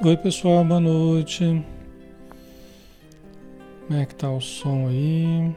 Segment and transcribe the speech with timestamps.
[0.00, 1.42] Oi pessoal, boa noite.
[3.84, 5.52] Como é que tá o som aí?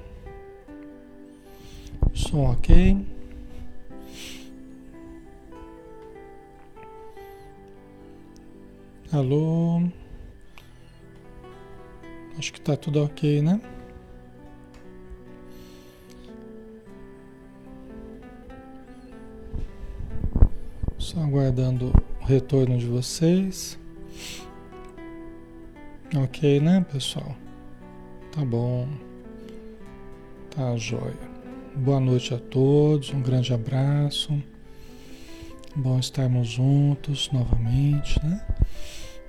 [2.11, 3.05] Som ok?
[9.11, 9.83] Alô?
[12.35, 13.61] Acho que tá tudo ok, né?
[20.97, 23.79] Só aguardando o retorno de vocês.
[26.13, 27.33] Ok, né, pessoal?
[28.33, 28.85] Tá bom.
[30.53, 31.15] Tá jóia.
[31.73, 34.43] Boa noite a todos, um grande abraço.
[35.73, 38.45] Bom estarmos juntos novamente, né?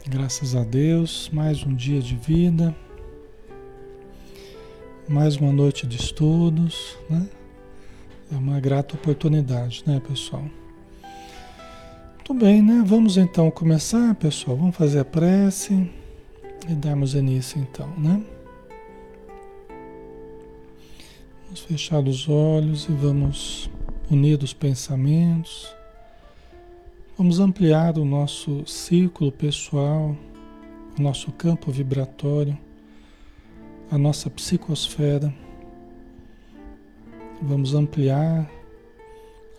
[0.09, 2.75] Graças a Deus, mais um dia de vida,
[5.09, 7.29] mais uma noite de estudos, né?
[8.33, 10.45] É uma grata oportunidade, né, pessoal?
[12.17, 12.83] Muito bem, né?
[12.85, 14.57] Vamos então começar, pessoal.
[14.57, 16.02] Vamos fazer a prece.
[16.69, 18.23] E darmos início então, né?
[21.45, 23.69] Vamos fechar os olhos e vamos
[24.09, 25.75] unir os pensamentos.
[27.19, 30.17] Vamos ampliar o nosso círculo pessoal,
[30.97, 32.57] o nosso campo vibratório,
[33.91, 35.35] a nossa psicosfera.
[37.43, 38.49] Vamos ampliar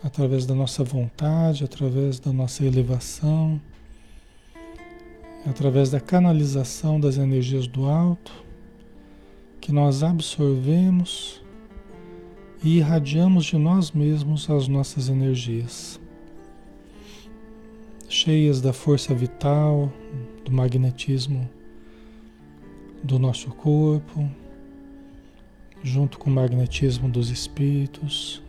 [0.02, 3.60] através da nossa vontade, através da nossa elevação
[5.46, 8.32] através da canalização das energias do alto,
[9.60, 11.42] que nós absorvemos
[12.62, 16.00] e irradiamos de nós mesmos as nossas energias,
[18.08, 19.92] cheias da força vital,
[20.44, 21.48] do magnetismo
[23.02, 24.26] do nosso corpo,
[25.82, 28.42] junto com o magnetismo dos espíritos,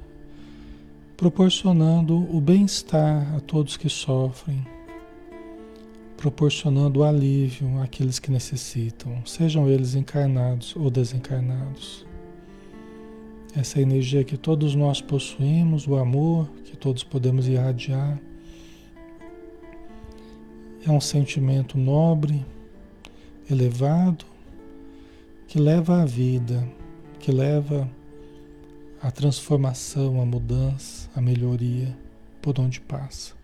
[1.17, 4.75] proporcionando o bem-estar a todos que sofrem
[6.25, 12.04] proporcionando alívio àqueles que necessitam, sejam eles encarnados ou desencarnados.
[13.56, 18.19] Essa energia que todos nós possuímos, o amor que todos podemos irradiar,
[20.83, 22.44] é um sentimento nobre,
[23.48, 24.25] elevado,
[25.48, 26.68] que leva à vida,
[27.19, 27.88] que leva
[29.00, 31.95] à transformação, à mudança, à melhoria
[32.42, 33.35] por onde passa.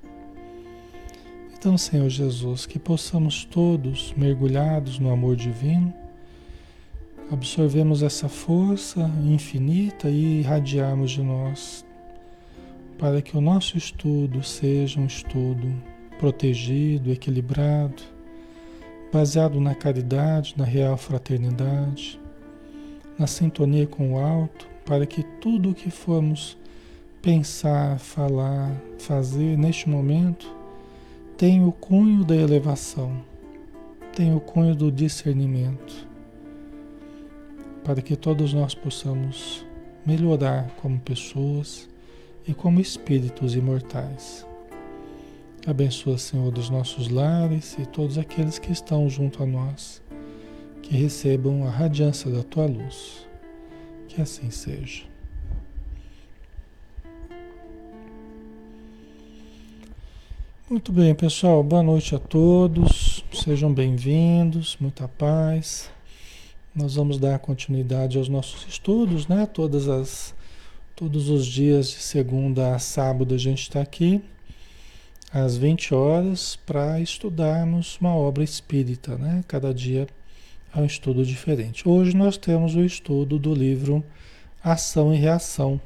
[1.62, 5.94] Então, Senhor Jesus, que possamos todos, mergulhados no amor divino,
[7.32, 11.86] absorvemos essa força infinita e irradiarmos de nós,
[12.98, 15.72] para que o nosso estudo seja um estudo
[16.18, 18.02] protegido, equilibrado,
[19.14, 22.20] baseado na caridade, na real fraternidade,
[23.20, 26.58] na sintonia com o alto, para que tudo o que formos
[27.22, 30.60] pensar, falar, fazer neste momento
[31.42, 33.20] tem o cunho da elevação,
[34.16, 36.08] tem o cunho do discernimento,
[37.84, 39.66] para que todos nós possamos
[40.06, 41.90] melhorar como pessoas
[42.48, 44.46] e como espíritos imortais.
[45.66, 50.00] Abençoa, Senhor, dos nossos lares e todos aqueles que estão junto a nós,
[50.84, 53.28] que recebam a radiância da tua luz.
[54.08, 55.11] Que assim seja.
[60.72, 61.62] Muito bem, pessoal.
[61.62, 63.26] Boa noite a todos.
[63.34, 64.78] Sejam bem-vindos.
[64.80, 65.92] Muita paz.
[66.74, 69.46] Nós vamos dar continuidade aos nossos estudos, né?
[69.46, 70.34] Todas as
[70.96, 74.24] todos os dias de segunda a sábado a gente está aqui
[75.34, 79.44] às 20 horas para estudarmos uma obra espírita, né?
[79.50, 80.08] Cada dia
[80.74, 81.86] é um estudo diferente.
[81.86, 84.02] Hoje nós temos o estudo do livro
[84.64, 85.82] Ação e Reação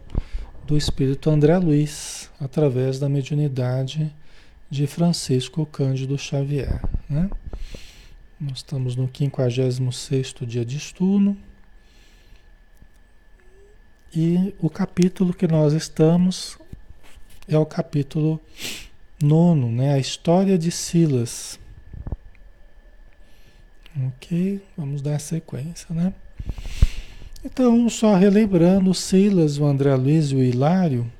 [0.67, 4.13] do espírito André Luiz, através da mediunidade
[4.69, 6.81] de Francisco Cândido Xavier.
[7.09, 7.29] Né?
[8.39, 11.37] Nós estamos no 56 dia de estudo.
[14.13, 16.57] E o capítulo que nós estamos
[17.47, 18.41] é o capítulo
[19.21, 19.93] nono, né?
[19.93, 21.59] A história de Silas.
[24.07, 26.13] Ok, vamos dar sequência, né?
[27.43, 31.11] Então, só relembrando, Silas, o André Luiz e o Hilário,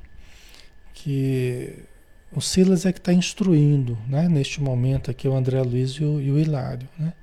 [0.93, 1.83] que
[2.31, 6.21] o Silas é que está instruindo, né, neste momento aqui, o André Luiz e o,
[6.21, 6.87] e o Hilário.
[6.97, 7.13] Né?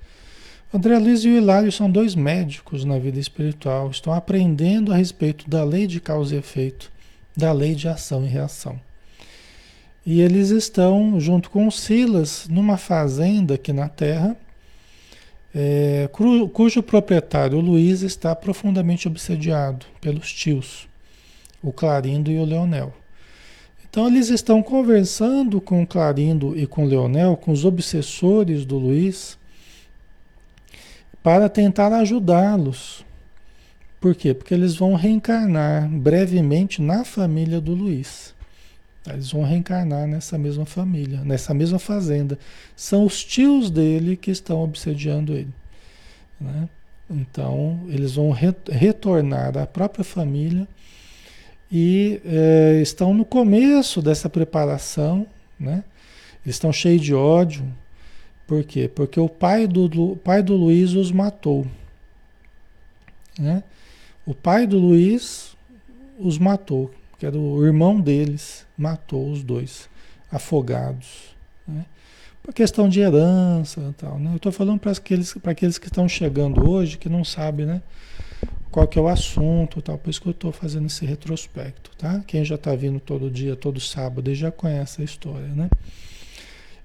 [0.72, 4.96] O André Luiz e o Hilário são dois médicos na vida espiritual, estão aprendendo a
[4.96, 6.90] respeito da lei de causa e efeito,
[7.36, 8.80] da lei de ação e reação.
[10.04, 14.36] E eles estão, junto com o Silas, numa fazenda aqui na Terra,
[15.54, 16.08] é,
[16.52, 20.88] cujo proprietário, o Luiz, está profundamente obsediado pelos tios,
[21.62, 22.94] o Clarindo e o Leonel.
[23.92, 29.38] Então eles estão conversando com Clarindo e com Leonel, com os obsessores do Luiz,
[31.22, 33.04] para tentar ajudá-los.
[34.00, 34.32] Por quê?
[34.32, 38.34] Porque eles vão reencarnar brevemente na família do Luiz.
[39.06, 42.38] Eles vão reencarnar nessa mesma família, nessa mesma fazenda.
[42.74, 45.52] São os tios dele que estão obsediando ele.
[46.40, 46.66] Né?
[47.10, 50.66] Então, eles vão re retornar à própria família
[51.74, 55.26] e é, estão no começo dessa preparação,
[55.58, 55.82] né?
[56.44, 57.64] estão cheios de ódio.
[58.46, 58.90] Por quê?
[58.94, 61.66] Porque o pai do, o pai do Luiz os matou.
[63.38, 63.64] Né?
[64.26, 65.56] O pai do Luiz
[66.18, 69.88] os matou, que era o irmão deles, matou os dois,
[70.30, 71.34] afogados.
[71.66, 71.86] Né?
[72.42, 74.18] Por questão de herança e tal.
[74.18, 74.32] Né?
[74.32, 77.80] Eu estou falando para aqueles, aqueles que estão chegando hoje, que não sabem, né?
[78.72, 79.98] Qual que é o assunto, tal.
[79.98, 82.24] Por isso que eu estou fazendo esse retrospecto, tá?
[82.26, 85.68] Quem já está vindo todo dia, todo sábado, já conhece a história, né?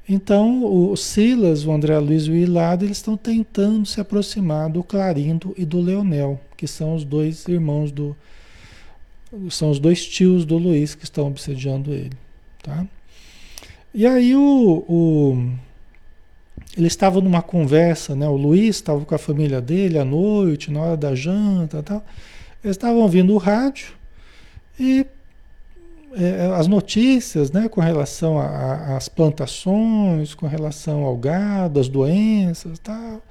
[0.08, 4.84] Então, o Silas, o André Luiz e o Hilado, eles estão tentando se aproximar do
[4.84, 8.16] Clarindo e do Leonel, que são os dois irmãos do...
[9.50, 12.14] São os dois tios do Luiz que estão obsediando ele,
[12.64, 12.86] tá?
[13.94, 15.52] E aí o, o
[16.78, 18.28] ele estava numa conversa, né?
[18.28, 22.06] O Luiz estava com a família dele à noite, na hora da janta, tal.
[22.64, 23.94] Eles estavam ouvindo o rádio
[24.80, 25.06] e
[26.14, 33.22] é, as notícias, né, com relação às plantações, com relação ao gado, as doenças, tal.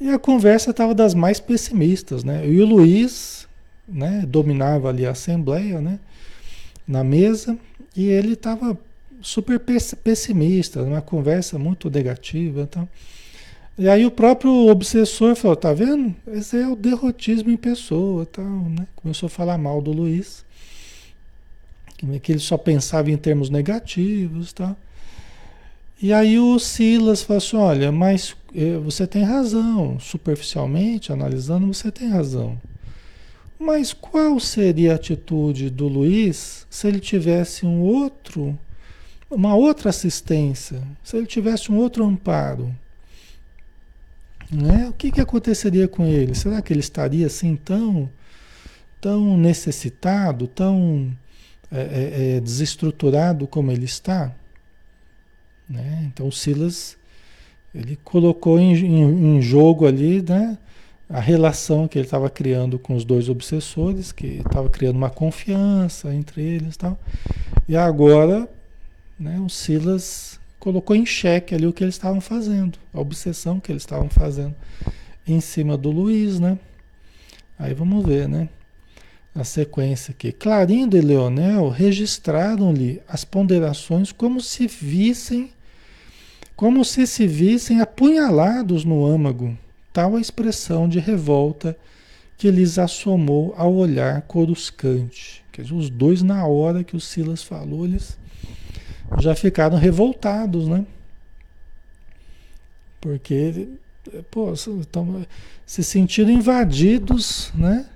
[0.00, 2.46] E a conversa estava das mais pessimistas, né?
[2.48, 3.46] E o Luiz,
[3.86, 5.98] né, dominava ali a assembleia, né,
[6.88, 7.56] na mesa,
[7.94, 8.76] e ele estava
[9.22, 12.62] super pessimista, uma conversa muito negativa.
[12.62, 12.88] Então.
[13.78, 16.14] E aí o próprio obsessor falou, tá vendo?
[16.26, 18.86] Esse é o derrotismo em pessoa, tal, né?
[18.96, 20.44] Começou a falar mal do Luiz,
[22.22, 24.76] que ele só pensava em termos negativos, tal.
[26.00, 31.92] E aí o Silas falou assim, olha, mas eh, você tem razão, superficialmente analisando, você
[31.92, 32.60] tem razão.
[33.56, 38.58] Mas qual seria a atitude do Luiz se ele tivesse um outro
[39.34, 42.74] uma outra assistência, se ele tivesse um outro amparo,
[44.50, 44.88] né?
[44.88, 46.34] o que, que aconteceria com ele?
[46.34, 48.10] Será que ele estaria assim tão,
[49.00, 51.10] tão necessitado, tão
[51.70, 54.34] é, é, é desestruturado como ele está?
[55.68, 56.10] Né?
[56.12, 56.98] Então Silas
[57.74, 60.58] ele colocou em, em, em jogo ali né,
[61.08, 66.14] a relação que ele estava criando com os dois obsessores, que estava criando uma confiança
[66.14, 67.00] entre eles tal.
[67.66, 68.46] E agora
[69.22, 69.38] né?
[69.40, 73.82] O Silas colocou em xeque ali o que eles estavam fazendo, a obsessão que eles
[73.82, 74.54] estavam fazendo
[75.26, 76.58] em cima do Luiz, né?
[77.58, 78.48] Aí vamos ver, né?
[79.34, 80.30] A sequência aqui.
[80.32, 85.50] Clarindo e Leonel registraram-lhe as ponderações como se vissem,
[86.54, 89.56] como se se vissem apunhalados no âmago,
[89.92, 91.76] tal a expressão de revolta
[92.36, 95.44] que lhes assomou ao olhar coruscante.
[95.52, 98.18] Quer dizer, os dois, na hora que o Silas falou, eles
[99.20, 100.86] já ficaram revoltados, né?
[103.00, 103.68] Porque,
[104.30, 105.26] pô, estão
[105.66, 107.86] se sentiram invadidos, né?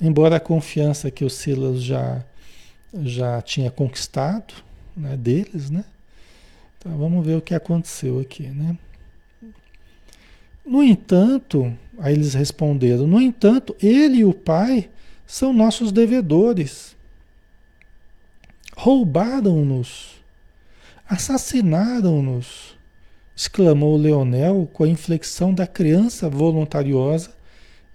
[0.00, 2.24] Embora a confiança que o Silas já,
[3.02, 4.54] já tinha conquistado
[4.96, 5.84] né, deles, né?
[6.78, 8.76] Então vamos ver o que aconteceu aqui, né?
[10.66, 14.90] No entanto, aí eles responderam: no entanto, ele e o pai
[15.26, 16.96] são nossos devedores.
[18.76, 20.13] Roubaram-nos
[21.06, 22.74] Assassinaram-nos!
[23.36, 27.34] exclamou Leonel com a inflexão da criança voluntariosa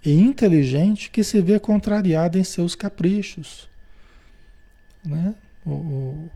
[0.04, 3.70] e inteligente que se vê contrariada em seus caprichos.
[5.06, 5.34] Né?
[5.66, 6.30] O, o,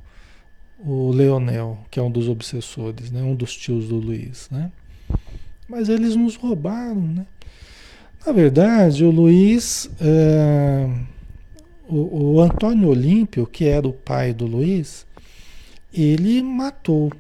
[0.86, 3.22] o, Leonel, que é um dos obsessores, né?
[3.22, 4.50] um dos tios do Luiz.
[4.50, 4.72] Né?
[5.68, 7.02] Mas eles nos roubaram.
[7.02, 7.26] Né?
[8.26, 10.90] Na verdade, o Luiz, é,
[11.88, 15.06] o, o Antônio Olímpio, que era o pai do Luiz,
[15.94, 17.12] ele matou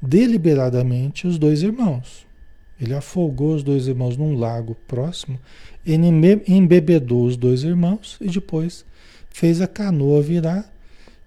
[0.00, 2.26] deliberadamente os dois irmãos.
[2.80, 5.38] Ele afogou os dois irmãos num lago próximo,
[5.86, 8.84] embebedou os dois irmãos e depois
[9.30, 10.70] fez a canoa virar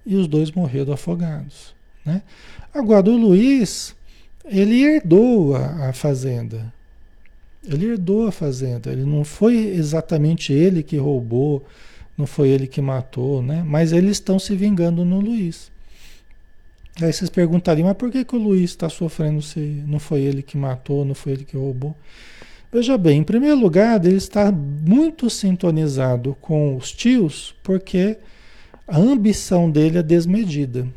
[0.05, 1.74] e os dois morreram afogados.
[2.05, 2.22] Né?
[2.74, 3.96] Agora, o Luiz,
[4.44, 6.74] ele herdou a, a fazenda.
[7.63, 8.91] Ele herdou a fazenda.
[8.91, 11.65] Ele não foi exatamente ele que roubou,
[12.17, 13.63] não foi ele que matou, né?
[13.65, 15.72] mas eles estão se vingando no Luiz.
[17.02, 20.42] Aí vocês perguntariam, mas por que, que o Luiz está sofrendo se não foi ele
[20.42, 21.96] que matou, não foi ele que roubou?
[22.72, 28.18] Veja bem, em primeiro lugar, ele está muito sintonizado com os tios, porque
[28.88, 30.88] a ambição dele é desmedida.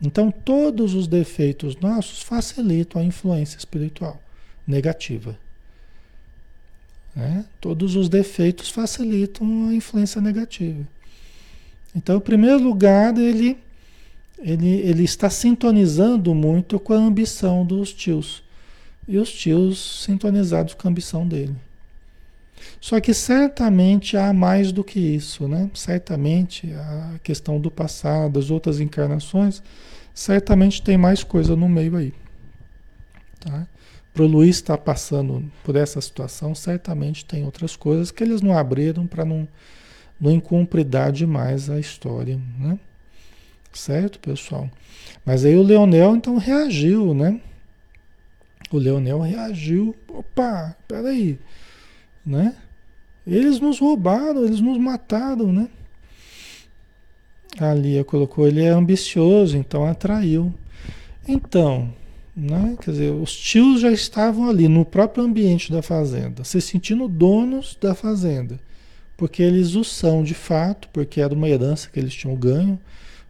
[0.00, 4.20] Então, todos os defeitos nossos facilitam a influência espiritual
[4.66, 5.38] negativa.
[7.14, 7.44] Né?
[7.60, 10.86] Todos os defeitos facilitam a influência negativa.
[11.94, 13.56] Então, em primeiro lugar, ele,
[14.38, 18.42] ele, ele está sintonizando muito com a ambição dos tios.
[19.06, 21.54] E os tios sintonizados com a ambição dele.
[22.80, 25.70] Só que certamente há mais do que isso, né?
[25.74, 29.62] Certamente a questão do passado, as outras encarnações,
[30.14, 32.14] certamente tem mais coisa no meio aí.
[33.40, 33.66] Tá?
[34.12, 38.40] Para o Luiz estar tá passando por essa situação, certamente tem outras coisas que eles
[38.40, 39.48] não abriram para não,
[40.20, 42.78] não incumpridar demais a história, né?
[43.74, 44.70] Certo, pessoal?
[45.24, 47.40] Mas aí o Leonel então reagiu, né?
[48.70, 49.94] O Leonel reagiu.
[50.08, 51.38] Opa, peraí,
[52.24, 52.54] né?
[53.26, 55.68] Eles nos roubaram, eles nos mataram, né?
[57.58, 60.52] A Lia colocou, ele é ambicioso, então atraiu.
[61.26, 61.92] Então,
[62.36, 62.76] né?
[62.80, 67.76] Quer dizer, os tios já estavam ali no próprio ambiente da fazenda, se sentindo donos
[67.80, 68.58] da fazenda,
[69.16, 72.78] porque eles o são de fato, porque era uma herança que eles tinham ganho,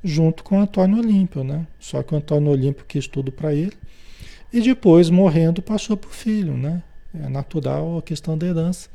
[0.05, 1.67] junto com Antônio Olímpio, né?
[1.81, 3.73] Só que o Antônio Olímpio quis tudo para ele,
[4.53, 6.83] e depois, morrendo, passou para o filho, né?
[7.13, 8.89] É natural a questão da herança,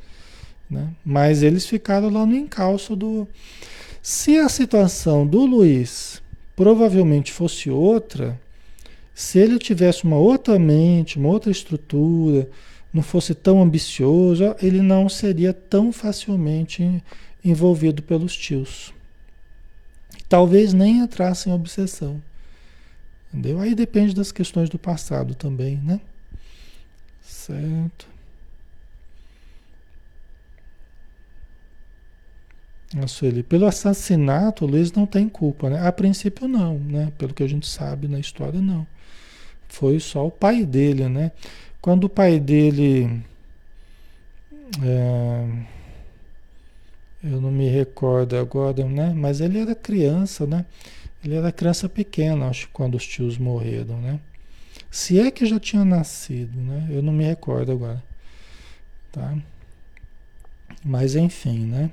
[0.70, 0.88] né?
[1.04, 3.26] Mas eles ficaram lá no encalço do.
[4.00, 6.22] Se a situação do Luiz
[6.54, 8.40] provavelmente fosse outra,
[9.14, 12.48] se ele tivesse uma outra mente, uma outra estrutura,
[12.92, 17.02] não fosse tão ambicioso, ele não seria tão facilmente
[17.44, 18.92] envolvido pelos tios.
[20.30, 22.22] Talvez nem entrasse em obsessão.
[23.28, 23.58] Entendeu?
[23.58, 26.00] Aí depende das questões do passado também, né?
[27.20, 28.06] Certo.
[32.94, 35.84] Nossa, ele, pelo assassinato, o Luiz não tem culpa, né?
[35.84, 37.12] A princípio não, né?
[37.18, 38.86] Pelo que a gente sabe na história, não.
[39.68, 41.32] Foi só o pai dele, né?
[41.80, 43.20] Quando o pai dele.
[44.80, 45.79] É,
[47.22, 49.12] eu não me recordo agora, né?
[49.14, 50.64] Mas ele era criança, né?
[51.22, 54.20] Ele era criança pequena, acho, quando os tios morreram, né?
[54.90, 56.88] Se é que já tinha nascido, né?
[56.90, 58.02] Eu não me recordo agora.
[59.12, 59.36] Tá?
[60.84, 61.90] Mas enfim, né?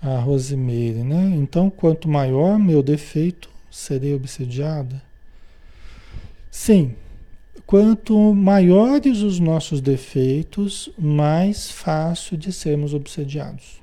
[0.00, 1.32] A Rosimeire, né?
[1.36, 5.02] Então, quanto maior meu defeito, serei obsediada?
[6.50, 6.94] Sim.
[7.66, 13.82] Quanto maiores os nossos defeitos, mais fácil de sermos obsediados.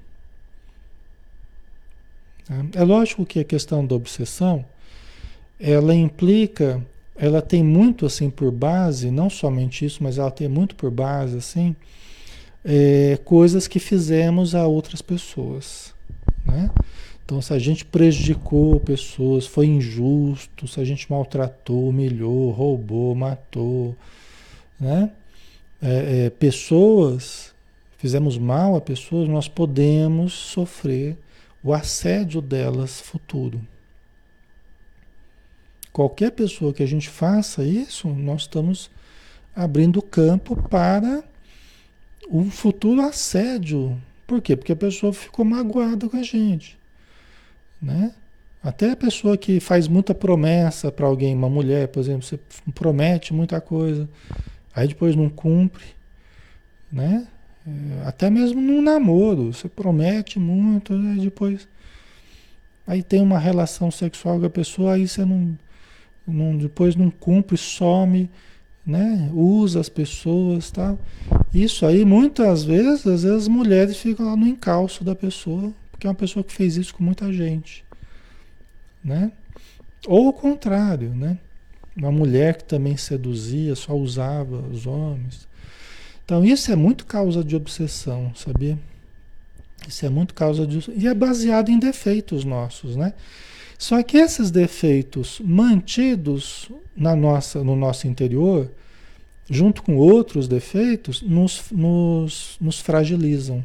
[2.73, 4.65] É lógico que a questão da obsessão,
[5.59, 6.85] ela implica,
[7.15, 11.37] ela tem muito assim por base, não somente isso, mas ela tem muito por base
[11.37, 11.75] assim,
[12.63, 15.93] é, coisas que fizemos a outras pessoas.
[16.45, 16.69] Né?
[17.31, 23.95] Então, se a gente prejudicou pessoas, foi injusto, se a gente maltratou, humilhou, roubou, matou,
[24.77, 25.09] né?
[25.81, 27.55] É, é, pessoas,
[27.97, 31.17] fizemos mal a pessoas, nós podemos sofrer
[31.63, 33.61] o assédio delas futuro.
[35.93, 38.91] Qualquer pessoa que a gente faça isso, nós estamos
[39.55, 41.23] abrindo campo para
[42.29, 43.97] um futuro assédio
[44.31, 44.55] por quê?
[44.55, 46.77] Porque a pessoa ficou magoada com a gente,
[47.81, 48.13] né?
[48.63, 52.39] Até a pessoa que faz muita promessa para alguém, uma mulher, por exemplo, você
[52.75, 54.07] promete muita coisa,
[54.75, 55.83] aí depois não cumpre,
[56.91, 57.27] né?
[57.65, 61.67] É, até mesmo num namoro, você promete muito, e depois
[62.85, 65.57] aí tem uma relação sexual com a pessoa, aí você não,
[66.27, 68.29] não depois não cumpre, some,
[68.85, 69.29] né?
[69.33, 70.99] Usa as pessoas, tal.
[71.53, 76.07] Isso aí muitas vezes, às vezes as mulheres ficam lá no encalço da pessoa, porque
[76.07, 77.85] é uma pessoa que fez isso com muita gente,
[79.03, 79.31] né?
[80.07, 81.37] Ou o contrário, né?
[81.95, 85.47] Uma mulher que também seduzia, só usava os homens.
[86.25, 88.79] Então isso é muito causa de obsessão, sabia?
[89.87, 93.13] Isso é muito causa de e é baseado em defeitos nossos, né?
[93.77, 98.71] Só que esses defeitos mantidos na nossa, no nosso interior,
[99.47, 103.63] junto com outros defeitos, nos, nos, nos fragilizam.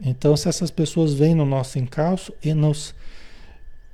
[0.00, 2.94] Então, se essas pessoas vêm no nosso encalço e nos,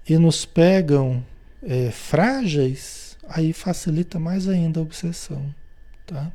[0.08, 1.24] e nos pegam
[1.62, 5.54] é, frágeis, aí facilita mais ainda a obsessão.
[6.06, 6.32] Tá?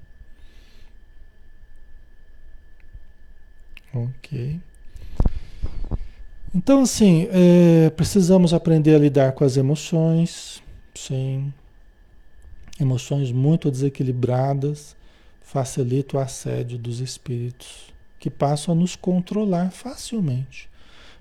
[3.93, 4.59] Ok.
[6.53, 10.61] Então, assim, é, precisamos aprender a lidar com as emoções,
[10.93, 11.51] sim.
[12.79, 14.95] Emoções muito desequilibradas
[15.41, 17.94] facilita o assédio dos espíritos
[18.25, 20.67] que passam a nos controlar facilmente.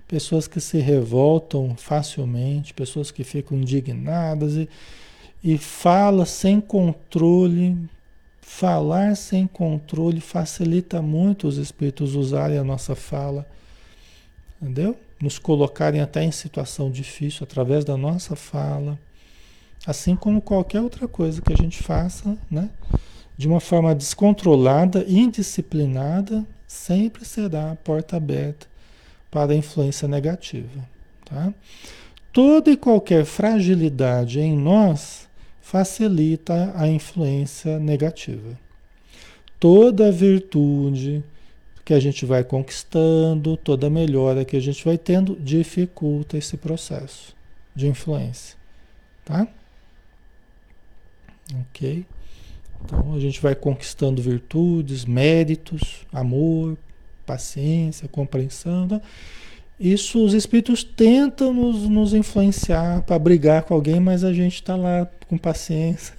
[0.07, 4.67] Pessoas que se revoltam facilmente, pessoas que ficam indignadas e,
[5.43, 7.77] e fala sem controle.
[8.41, 13.45] Falar sem controle facilita muito os espíritos usarem a nossa fala,
[14.59, 14.97] entendeu?
[15.21, 18.97] Nos colocarem até em situação difícil através da nossa fala,
[19.85, 22.67] assim como qualquer outra coisa que a gente faça, né?
[23.37, 26.43] De uma forma descontrolada, indisciplinada,
[26.75, 28.67] sempre será a porta aberta
[29.31, 30.87] para a influência negativa.
[31.25, 31.53] Tá?
[32.31, 35.27] Toda e qualquer fragilidade em nós
[35.61, 38.59] facilita a influência negativa.
[39.59, 41.23] Toda virtude
[41.83, 47.35] que a gente vai conquistando, toda melhora que a gente vai tendo, dificulta esse processo
[47.75, 48.57] de influência.
[49.23, 49.47] Tá?
[51.61, 52.05] Ok?
[52.85, 56.77] Então a gente vai conquistando virtudes, méritos, amor,
[57.25, 58.87] paciência, compreensão.
[58.87, 59.01] Tá?
[59.79, 64.75] Isso os espíritos tentam nos, nos influenciar para brigar com alguém, mas a gente está
[64.75, 66.13] lá com paciência,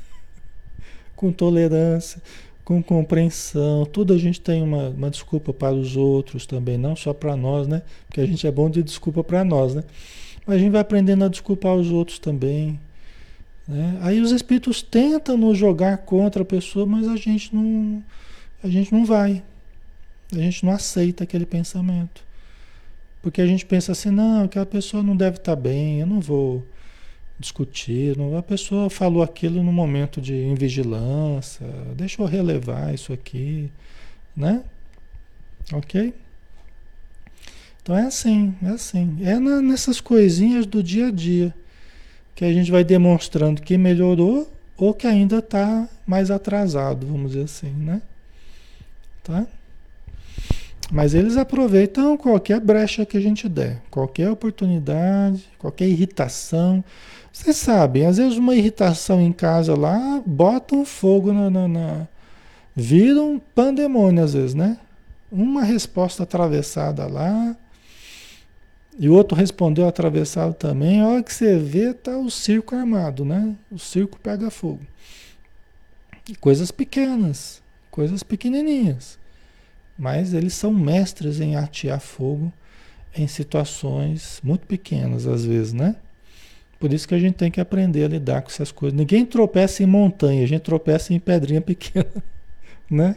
[1.14, 2.20] com tolerância,
[2.64, 3.86] com compreensão.
[3.86, 7.68] Tudo a gente tem uma, uma desculpa para os outros também, não só para nós,
[7.68, 7.82] né?
[8.06, 9.84] Porque a gente é bom de desculpa para nós, né?
[10.44, 12.78] Mas a gente vai aprendendo a desculpar os outros também.
[13.66, 13.98] Né?
[14.00, 18.02] Aí os espíritos tentam nos jogar contra a pessoa, mas a gente não,
[18.62, 19.42] a gente não vai.
[20.32, 22.24] A gente não aceita aquele pensamento.
[23.22, 26.64] Porque a gente pensa assim, não, aquela pessoa não deve estar bem, eu não vou
[27.38, 28.16] discutir.
[28.16, 33.70] Não, a pessoa falou aquilo no momento de invigilância, deixa eu relevar isso aqui,
[34.36, 34.62] né?
[35.72, 36.14] Ok?
[37.82, 39.18] Então é assim, é assim.
[39.22, 41.54] É na, nessas coisinhas do dia a dia
[42.36, 44.46] que a gente vai demonstrando que melhorou
[44.76, 48.02] ou que ainda está mais atrasado, vamos dizer assim, né?
[49.24, 49.46] Tá?
[50.92, 56.84] Mas eles aproveitam qualquer brecha que a gente der, qualquer oportunidade, qualquer irritação.
[57.32, 62.08] Vocês sabem, às vezes uma irritação em casa lá, bota um fogo na, na, na...
[62.78, 64.78] Um pandemônio às vezes, né?
[65.32, 67.56] Uma resposta atravessada lá,
[68.98, 71.00] e o outro respondeu atravessado também.
[71.00, 73.54] A hora que você vê, tá o circo armado, né?
[73.70, 74.80] O circo pega fogo.
[76.40, 79.18] Coisas pequenas, coisas pequenininhas.
[79.98, 82.52] Mas eles são mestres em atear fogo
[83.14, 85.96] em situações muito pequenas, às vezes, né?
[86.78, 88.96] Por isso que a gente tem que aprender a lidar com essas coisas.
[88.96, 92.10] Ninguém tropeça em montanha, a gente tropeça em pedrinha pequena,
[92.90, 93.16] né?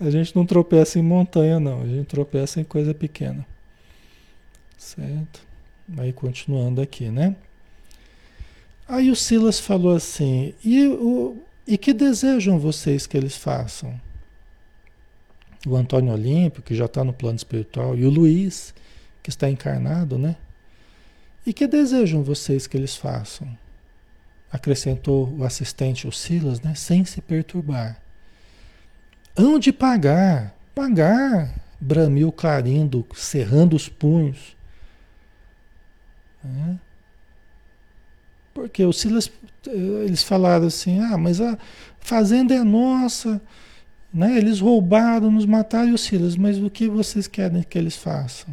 [0.00, 1.82] A gente não tropeça em montanha, não.
[1.82, 3.44] A gente tropeça em coisa pequena.
[4.78, 5.40] Certo?
[5.98, 7.34] Aí continuando aqui, né?
[8.86, 11.36] Aí o Silas falou assim: e, o,
[11.66, 14.00] e que desejam vocês que eles façam?
[15.66, 18.72] O Antônio Olímpio, que já está no plano espiritual, e o Luiz,
[19.22, 20.36] que está encarnado, né?
[21.44, 23.48] E que desejam vocês que eles façam?
[24.50, 26.74] Acrescentou o assistente, o Silas, né?
[26.74, 28.00] Sem se perturbar.
[29.36, 34.56] Hão de pagar, pagar, bramiu Clarindo, cerrando os punhos.
[36.42, 36.78] Né?
[38.54, 39.30] Porque o Silas,
[39.66, 41.56] eles falaram assim, ah, mas a
[42.00, 43.40] fazenda é nossa,
[44.12, 44.36] né?
[44.36, 48.52] Eles roubaram, nos mataram e o Silas, mas o que vocês querem que eles façam?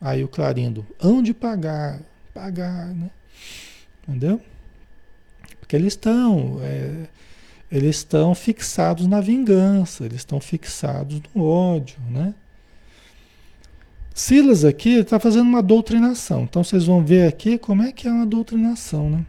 [0.00, 2.00] Aí o Clarindo, hão de pagar,
[2.32, 3.10] pagar, né?
[4.02, 4.40] Entendeu?
[5.60, 7.06] Porque eles estão, é,
[7.70, 12.34] eles estão fixados na vingança, eles estão fixados no ódio, né?
[14.18, 16.42] Silas aqui está fazendo uma doutrinação.
[16.42, 19.24] Então vocês vão ver aqui como é que é uma doutrinação, né?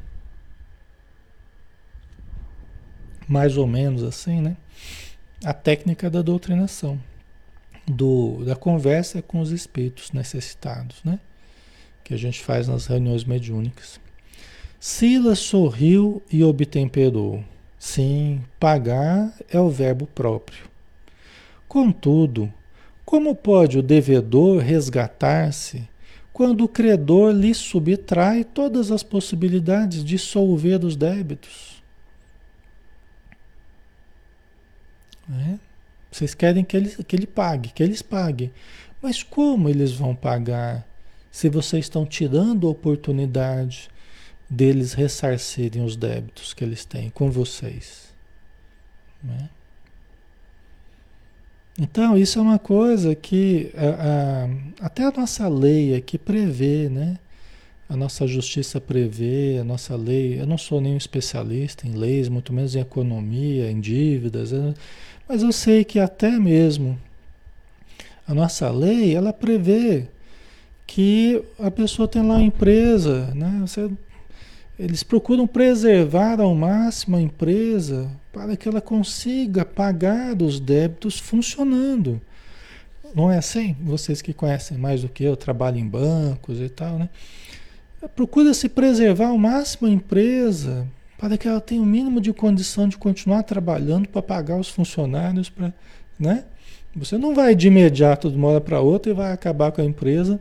[3.28, 4.58] Mais ou menos assim, né?
[5.46, 7.00] A técnica da doutrinação,
[7.86, 11.20] do, da conversa com os espíritos necessitados, né?
[12.04, 14.00] Que a gente faz nas reuniões mediúnicas.
[14.80, 17.44] Silas sorriu e obtemperou.
[17.78, 20.68] Sim, pagar é o verbo próprio.
[21.68, 22.52] Contudo,
[23.10, 25.90] como pode o devedor resgatar-se
[26.32, 31.82] quando o credor lhe subtrai todas as possibilidades de solver os débitos?
[35.28, 35.58] É?
[36.12, 38.54] Vocês querem que ele, que ele pague, que eles paguem.
[39.02, 40.88] Mas como eles vão pagar
[41.32, 43.90] se vocês estão tirando a oportunidade
[44.48, 48.14] deles ressarcirem os débitos que eles têm com vocês?
[49.24, 49.50] Né?
[51.80, 54.46] Então, isso é uma coisa que a,
[54.82, 57.18] a, até a nossa lei aqui prevê, né?
[57.88, 60.40] A nossa justiça prevê, a nossa lei.
[60.40, 64.74] Eu não sou nenhum especialista em leis, muito menos em economia, em dívidas, né?
[65.28, 67.00] mas eu sei que até mesmo
[68.28, 70.08] A nossa lei, ela prevê
[70.88, 73.60] que a pessoa tem lá uma empresa, né?
[73.62, 73.90] Você,
[74.78, 82.22] eles procuram preservar ao máximo a empresa para que ela consiga pagar os débitos funcionando.
[83.14, 83.76] Não é assim?
[83.82, 87.10] Vocês que conhecem mais do que eu, trabalham em bancos e tal, né?
[88.16, 92.88] Procura se preservar ao máximo a empresa para que ela tenha o mínimo de condição
[92.88, 95.74] de continuar trabalhando para pagar os funcionários, para,
[96.18, 96.46] né?
[96.96, 99.86] Você não vai de imediato de uma hora para outra e vai acabar com a
[99.86, 100.40] empresa,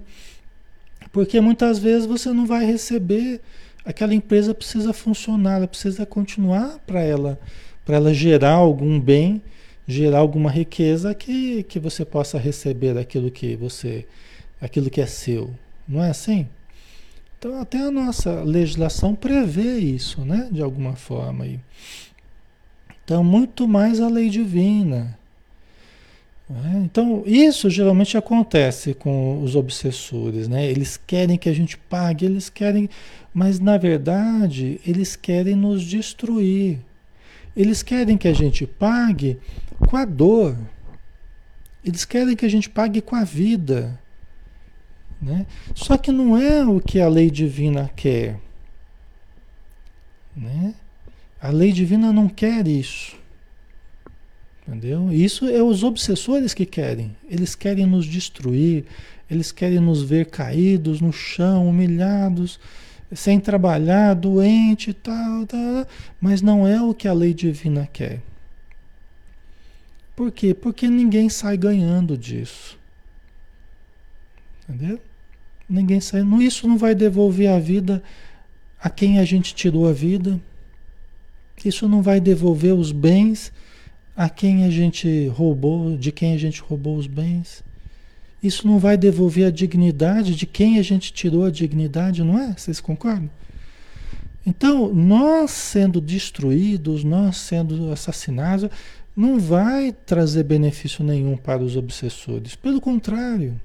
[1.11, 3.41] porque muitas vezes você não vai receber,
[3.85, 7.41] aquela empresa precisa funcionar, ela precisa continuar para ela,
[7.89, 9.41] para ela gerar algum bem,
[9.87, 14.07] gerar alguma riqueza que, que você possa receber daquilo que você,
[14.61, 15.55] aquilo que é seu.
[15.89, 16.47] Não é assim?
[17.39, 20.51] Então até a nossa legislação prevê isso, né?
[20.53, 21.59] De alguma forma aí.
[23.03, 25.19] Então, muito mais a lei divina.
[26.47, 26.83] Né?
[26.85, 30.67] Então, isso geralmente acontece com os obsessores, né?
[30.67, 32.91] Eles querem que a gente pague, eles querem,
[33.33, 36.81] mas na verdade, eles querem nos destruir.
[37.59, 39.37] Eles querem que a gente pague
[39.77, 40.57] com a dor.
[41.85, 44.01] Eles querem que a gente pague com a vida.
[45.21, 45.45] Né?
[45.75, 48.39] Só que não é o que a lei divina quer.
[50.37, 50.73] Né?
[51.43, 53.17] A lei divina não quer isso.
[54.65, 55.13] Entendeu?
[55.13, 57.17] Isso é os obsessores que querem.
[57.29, 58.85] Eles querem nos destruir,
[59.29, 62.61] eles querem nos ver caídos no chão, humilhados,
[63.13, 65.87] sem trabalhar, doente tal, tal,
[66.21, 68.21] mas não é o que a lei divina quer.
[70.15, 70.53] Por quê?
[70.53, 72.79] Porque ninguém sai ganhando disso.
[74.69, 75.01] Entendeu?
[75.69, 76.23] Ninguém sai.
[76.41, 78.03] Isso não vai devolver a vida
[78.81, 80.41] a quem a gente tirou a vida.
[81.65, 83.53] Isso não vai devolver os bens
[84.17, 87.63] a quem a gente roubou, de quem a gente roubou os bens.
[88.43, 92.55] Isso não vai devolver a dignidade de quem a gente tirou a dignidade, não é?
[92.57, 93.31] Vocês concordam?
[94.47, 98.71] Então, nós sendo destruídos, nós sendo assassinados,
[99.15, 102.55] não vai trazer benefício nenhum para os obsessores.
[102.55, 103.61] Pelo contrário,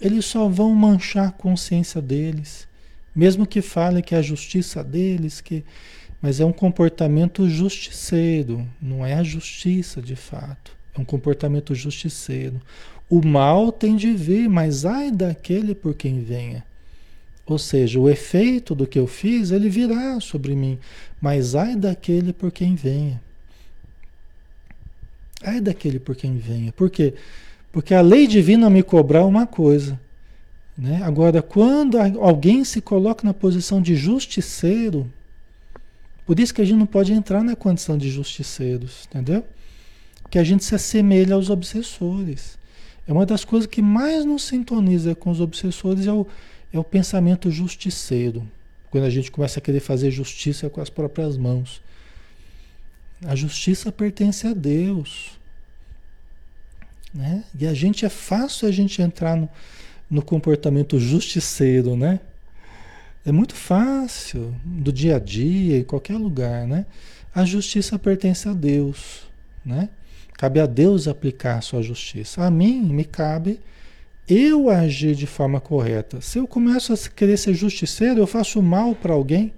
[0.00, 2.66] eles só vão manchar a consciência deles,
[3.14, 5.64] mesmo que falem que é a justiça deles, que
[6.20, 10.74] mas é um comportamento justiceiro, não é a justiça de fato.
[10.96, 12.62] É um comportamento justiceiro.
[13.14, 16.64] O mal tem de vir, mas ai daquele por quem venha.
[17.46, 20.80] Ou seja, o efeito do que eu fiz, ele virá sobre mim,
[21.20, 23.22] mas ai daquele por quem venha.
[25.44, 26.72] Ai daquele por quem venha.
[26.72, 27.14] Por quê?
[27.70, 29.96] Porque a lei divina me cobrar uma coisa.
[30.76, 31.00] Né?
[31.04, 35.08] Agora, quando alguém se coloca na posição de justiceiro,
[36.26, 39.44] por isso que a gente não pode entrar na condição de justiceiros, entendeu?
[40.28, 42.63] Que a gente se assemelha aos obsessores.
[43.06, 46.26] É uma das coisas que mais nos sintoniza com os obsessores é o,
[46.72, 48.48] é o pensamento justiceiro.
[48.90, 51.82] Quando a gente começa a querer fazer justiça com as próprias mãos.
[53.26, 55.38] A justiça pertence a Deus.
[57.12, 57.44] Né?
[57.58, 59.48] E a gente é fácil a gente entrar no,
[60.10, 62.20] no comportamento justiceiro, né?
[63.26, 66.84] É muito fácil, do dia a dia, em qualquer lugar, né?
[67.34, 69.22] A justiça pertence a Deus,
[69.64, 69.88] né?
[70.34, 72.42] Cabe a Deus aplicar a sua justiça.
[72.42, 73.60] A mim me cabe
[74.28, 76.20] eu agir de forma correta.
[76.20, 79.52] Se eu começo a querer ser justiceiro, eu faço mal para alguém,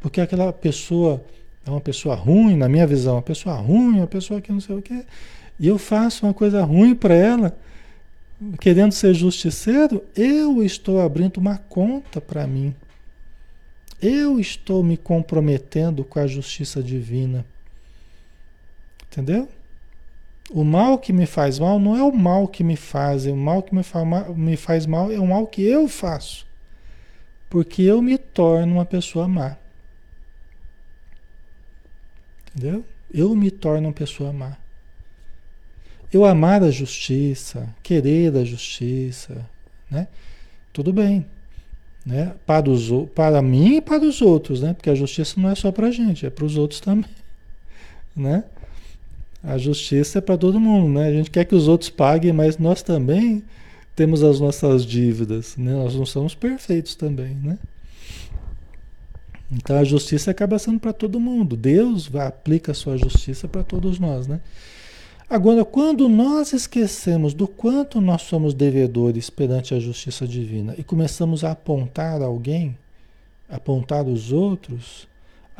[0.00, 1.22] porque aquela pessoa
[1.66, 4.76] é uma pessoa ruim, na minha visão, uma pessoa ruim, uma pessoa que não sei
[4.76, 5.04] o quê,
[5.58, 7.56] e eu faço uma coisa ruim para ela,
[8.58, 12.74] querendo ser justiceiro, eu estou abrindo uma conta para mim.
[14.00, 17.44] Eu estou me comprometendo com a justiça divina.
[19.06, 19.46] Entendeu?
[20.50, 23.62] O mal que me faz mal não é o mal que me fazem, o mal
[23.62, 26.46] que me faz mal, me faz mal é o mal que eu faço.
[27.48, 29.56] Porque eu me torno uma pessoa má.
[32.48, 32.84] Entendeu?
[33.12, 34.56] Eu me torno uma pessoa má.
[36.12, 39.48] Eu amar a justiça, querer a justiça,
[39.88, 40.08] né?
[40.72, 41.24] Tudo bem
[42.04, 42.34] né?
[42.46, 44.74] Para, os, para mim e para os outros, né?
[44.74, 47.10] Porque a justiça não é só para a gente, é para os outros também,
[48.16, 48.44] né?
[49.42, 51.08] A justiça é para todo mundo, né?
[51.08, 53.42] A gente quer que os outros paguem, mas nós também
[53.96, 55.72] temos as nossas dívidas, né?
[55.72, 57.58] Nós não somos perfeitos também, né?
[59.50, 61.56] Então a justiça acaba sendo para todo mundo.
[61.56, 64.40] Deus aplica a sua justiça para todos nós, né?
[65.28, 71.44] Agora, quando nós esquecemos do quanto nós somos devedores perante a justiça divina e começamos
[71.44, 72.76] a apontar alguém,
[73.48, 75.06] apontar os outros,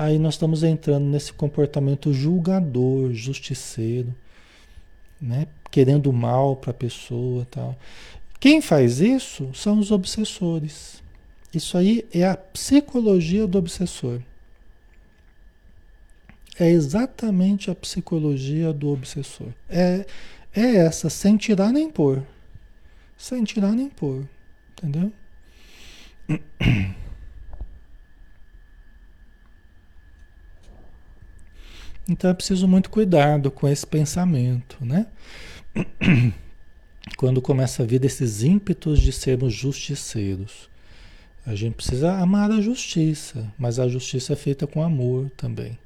[0.00, 4.14] aí nós estamos entrando nesse comportamento julgador, justiceiro.
[5.20, 5.46] né?
[5.70, 7.76] Querendo mal para a pessoa, tal.
[8.40, 11.02] Quem faz isso são os obsessores.
[11.52, 14.20] Isso aí é a psicologia do obsessor.
[16.58, 19.48] É exatamente a psicologia do obsessor.
[19.68, 20.06] É,
[20.54, 22.22] é essa, sem tirar nem pôr.
[23.18, 24.26] Sem tirar nem pôr.
[24.72, 25.12] Entendeu?
[32.10, 35.06] Então é preciso muito cuidado com esse pensamento, né?
[37.16, 40.68] Quando começa a vir esses ímpetos de sermos justiceiros.
[41.46, 45.78] A gente precisa amar a justiça, mas a justiça é feita com amor também.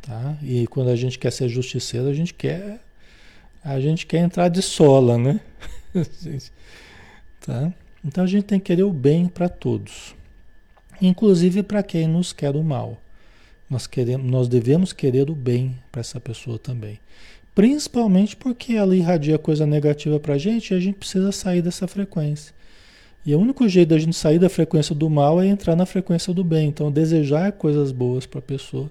[0.00, 0.38] Tá?
[0.42, 2.80] E quando a gente quer ser justiceiro, a gente quer
[3.62, 5.40] a gente quer entrar de sola, né?
[7.44, 7.70] tá?
[8.02, 10.14] Então a gente tem que querer o bem para todos,
[11.02, 12.98] inclusive para quem nos quer o mal.
[13.68, 16.98] Nós, queremos, nós devemos querer o bem para essa pessoa também.
[17.54, 21.86] Principalmente porque ela irradia coisa negativa para a gente e a gente precisa sair dessa
[21.86, 22.54] frequência.
[23.26, 26.32] E o único jeito da gente sair da frequência do mal é entrar na frequência
[26.32, 26.68] do bem.
[26.68, 28.90] Então, desejar coisas boas para a pessoa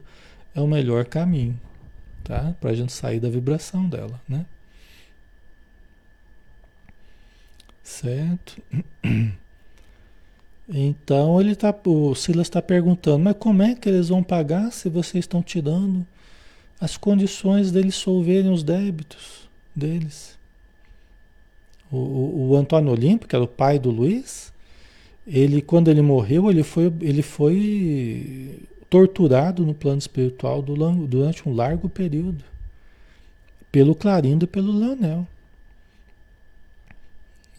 [0.54, 1.60] é o melhor caminho,
[2.24, 2.54] tá?
[2.60, 4.46] Para a gente sair da vibração dela, né?
[7.82, 8.62] Certo?
[10.70, 14.90] Então ele tá, o Silas está perguntando, mas como é que eles vão pagar se
[14.90, 16.06] vocês estão tirando
[16.80, 20.38] as condições deles solverem os débitos deles?
[21.90, 24.52] O, o, o Antônio Olímpio, que era o pai do Luiz,
[25.26, 31.88] ele quando ele morreu, ele foi, ele foi torturado no plano espiritual durante um largo
[31.88, 32.44] período
[33.72, 35.28] pelo Clarindo e pelo Leonel.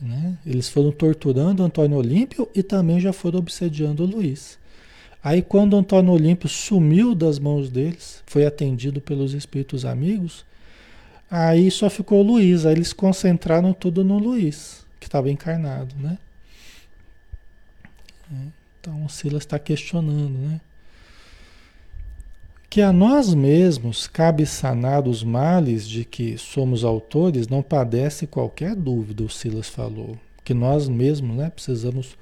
[0.00, 0.36] Né?
[0.46, 4.58] Eles foram torturando Antônio Olímpio e também já foram obsediando Luiz.
[5.22, 10.46] Aí quando Antônio Olímpio sumiu das mãos deles, foi atendido pelos espíritos amigos,
[11.30, 12.64] aí só ficou Luiz.
[12.64, 16.18] Aí eles concentraram tudo no Luiz, que estava encarnado, né?
[18.80, 20.60] Então o Silas está questionando, né?
[22.70, 28.74] Que a nós mesmos cabe sanar os males de que somos autores, não padece qualquer
[28.74, 30.18] dúvida, o Silas falou.
[30.44, 32.16] Que nós mesmos né, precisamos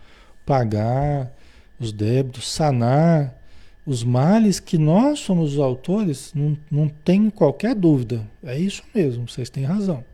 [0.45, 1.33] pagar
[1.81, 3.37] os débitos, sanar
[3.85, 8.27] os males que nós somos os autores, não, não tem qualquer dúvida.
[8.43, 10.05] É isso mesmo, vocês têm razão.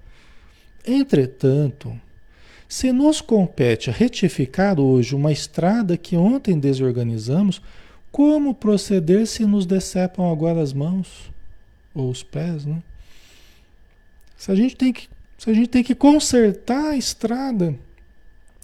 [0.86, 1.98] Entretanto,
[2.68, 7.60] se nos compete retificar hoje uma estrada que ontem desorganizamos,
[8.12, 11.32] como proceder se nos decepam agora as mãos
[11.94, 12.82] ou os pés, né?
[14.36, 17.74] Se a gente tem que, se a gente tem que consertar a estrada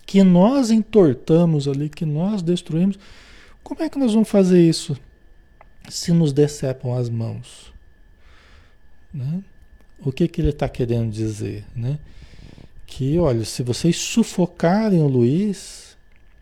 [0.05, 2.99] que nós entortamos ali, que nós destruímos,
[3.63, 4.99] como é que nós vamos fazer isso
[5.89, 7.73] se nos decepam as mãos?
[9.13, 9.43] Né?
[10.01, 11.65] O que, que ele está querendo dizer?
[11.75, 11.99] Né?
[12.87, 15.88] Que, olha, se vocês sufocarem o Luiz,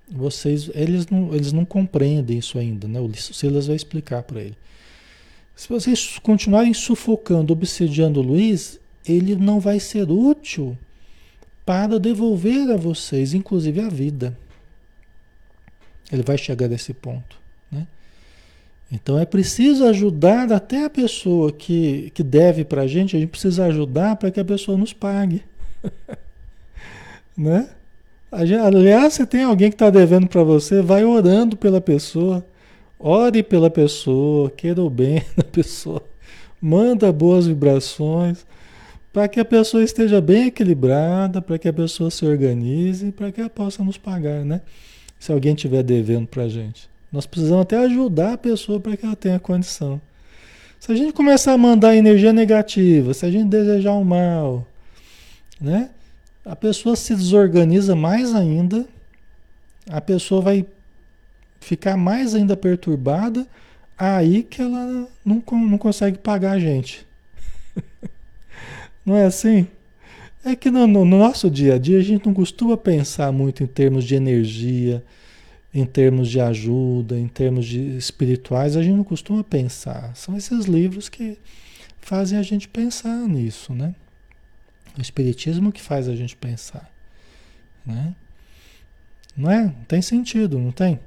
[0.09, 3.01] vocês, eles não, eles não compreendem isso ainda, né?
[3.01, 4.57] O Silas vai explicar para ele.
[5.55, 10.77] Se vocês continuarem sufocando, obsediando o Luiz, ele não vai ser útil
[11.65, 14.39] para devolver a vocês, inclusive a vida.
[16.13, 17.37] Ele vai chegar nesse ponto,
[17.73, 17.87] né?
[18.93, 23.31] Então é preciso ajudar até a pessoa que, que deve para a gente, a gente
[23.31, 25.43] precisa ajudar para que a pessoa nos pague.
[27.37, 27.71] né?
[28.31, 32.45] Aliás, se tem alguém que está devendo para você, vai orando pela pessoa.
[32.99, 36.03] Ore pela pessoa, queira o bem da pessoa.
[36.61, 38.47] Manda boas vibrações
[39.13, 43.41] para que a pessoa esteja bem equilibrada, para que a pessoa se organize, para que
[43.41, 44.61] ela possa nos pagar, né?
[45.19, 46.89] Se alguém estiver devendo para a gente.
[47.11, 50.01] Nós precisamos até ajudar a pessoa para que ela tenha condição.
[50.79, 54.67] Se a gente começar a mandar energia negativa, se a gente desejar o mal,
[55.59, 55.91] né?
[56.47, 58.87] A pessoa se desorganiza mais ainda,
[59.91, 60.65] a pessoa vai
[61.61, 63.45] ficar mais ainda perturbada,
[63.99, 67.05] aí que ela não, não consegue pagar a gente.
[69.05, 69.67] não é assim?
[70.45, 73.67] É que no, no, nosso dia a dia a gente não costuma pensar muito em
[73.67, 75.03] termos de energia,
[75.75, 80.15] em termos de ajuda, em termos de espirituais, a gente não costuma pensar.
[80.15, 81.37] São esses livros que
[82.01, 83.93] fazem a gente pensar nisso, né?
[84.97, 86.91] O Espiritismo que faz a gente pensar.
[87.85, 88.15] Né?
[89.37, 89.75] Não é?
[89.87, 90.99] Tem sentido, não tem?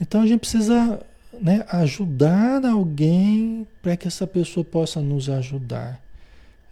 [0.00, 1.00] Então a gente precisa
[1.40, 6.00] né, ajudar alguém para que essa pessoa possa nos ajudar.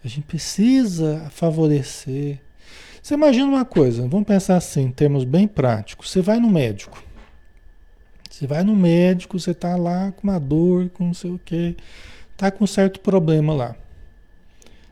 [0.03, 2.39] A gente precisa favorecer.
[3.01, 6.09] Você imagina uma coisa, vamos pensar assim, em termos bem práticos.
[6.09, 7.03] Você vai no médico.
[8.29, 11.75] Você vai no médico, você está lá com uma dor, com não sei o quê,
[12.31, 13.75] está com um certo problema lá.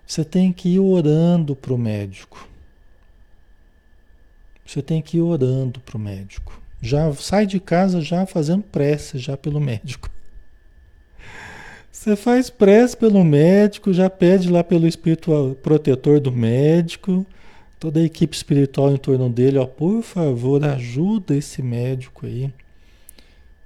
[0.08, 2.48] Você tem que ir orando para o médico.
[4.65, 6.62] Você tem que ir orando para o médico.
[6.82, 10.10] Já sai de casa já fazendo prece já pelo médico.
[11.91, 17.26] Você faz prece pelo médico, já pede lá pelo espírito protetor do médico,
[17.78, 22.54] toda a equipe espiritual em torno dele, ó, por favor, ajuda esse médico aí.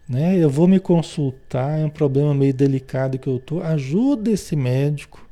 [0.09, 0.37] Né?
[0.37, 3.61] Eu vou me consultar, é um problema meio delicado que eu tô.
[3.61, 5.29] Ajuda esse médico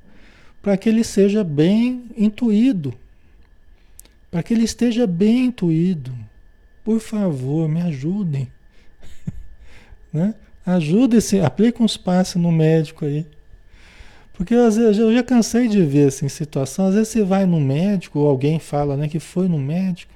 [0.62, 2.94] para que ele seja bem intuído,
[4.30, 6.14] para que ele esteja bem intuído.
[6.84, 8.52] Por favor, me ajudem.
[10.12, 10.36] né?
[10.66, 13.26] Ajude esse, aplique uns passos no médico aí.
[14.34, 17.60] Porque às vezes, eu já cansei de ver assim, situação, às vezes você vai no
[17.60, 20.14] médico, ou alguém fala né, que foi no médico,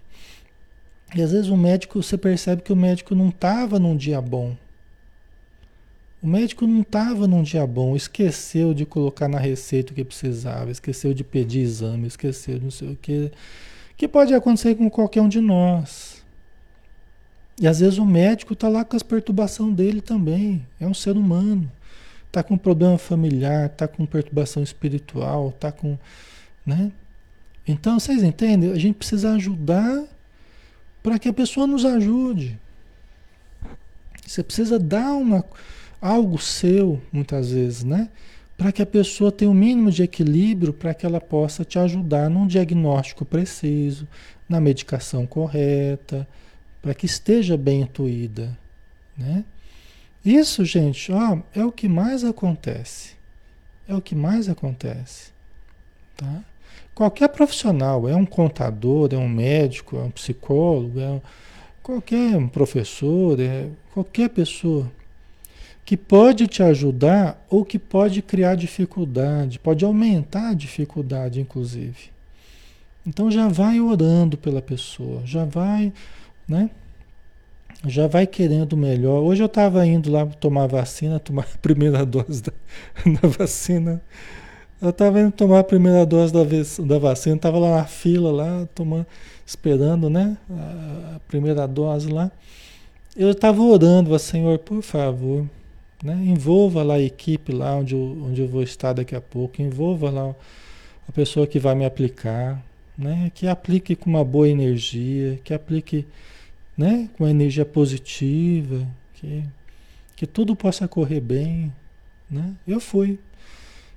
[1.15, 4.55] e às vezes o médico, você percebe que o médico não estava num dia bom.
[6.23, 10.71] O médico não estava num dia bom, esqueceu de colocar na receita o que precisava,
[10.71, 13.29] esqueceu de pedir exame, esqueceu de não sei o que.
[13.97, 16.23] Que pode acontecer com qualquer um de nós.
[17.59, 20.65] E às vezes o médico está lá com as perturbações dele também.
[20.79, 21.69] É um ser humano.
[22.27, 25.99] Está com problema familiar, está com perturbação espiritual, está com.
[26.65, 26.89] Né?
[27.67, 28.71] Então, vocês entendem?
[28.71, 30.05] A gente precisa ajudar
[31.03, 32.57] para que a pessoa nos ajude.
[34.25, 35.43] Você precisa dar uma
[36.03, 38.09] algo seu, muitas vezes, né?
[38.57, 41.79] Para que a pessoa tenha o um mínimo de equilíbrio para que ela possa te
[41.79, 44.05] ajudar num diagnóstico preciso,
[44.47, 46.27] na medicação correta,
[46.81, 48.55] para que esteja bem intuída,
[49.17, 49.45] né?
[50.25, 53.13] Isso, gente, ó, é o que mais acontece.
[53.87, 55.31] É o que mais acontece,
[56.17, 56.43] tá?
[56.93, 61.21] Qualquer profissional, é um contador, é um médico, é um psicólogo, é um,
[61.81, 64.89] qualquer um professor, é qualquer pessoa
[65.85, 72.13] que pode te ajudar ou que pode criar dificuldade, pode aumentar a dificuldade, inclusive.
[73.05, 75.91] Então já vai orando pela pessoa, já vai,
[76.47, 76.69] né?
[77.85, 79.21] Já vai querendo melhor.
[79.21, 82.53] Hoje eu estava indo lá tomar vacina, tomar a primeira dose da,
[83.21, 84.01] da vacina.
[84.81, 86.43] Eu estava indo tomar a primeira dose da,
[86.85, 89.05] da vacina, estava lá na fila, lá, tomando,
[89.45, 90.37] esperando, né?
[90.49, 92.31] A, a primeira dose lá.
[93.17, 95.45] Eu estava orando, Senhor, por favor,
[96.03, 96.21] né?
[96.25, 100.09] Envolva lá a equipe lá onde eu, onde eu vou estar daqui a pouco, envolva
[100.09, 100.35] lá
[101.07, 102.61] a pessoa que vai me aplicar,
[102.97, 103.31] né?
[103.33, 106.05] que aplique com uma boa energia, que aplique
[106.77, 107.09] né?
[107.17, 109.43] com energia positiva, que,
[110.15, 111.73] que tudo possa correr bem.
[112.29, 112.53] Né?
[112.67, 113.17] Eu fui,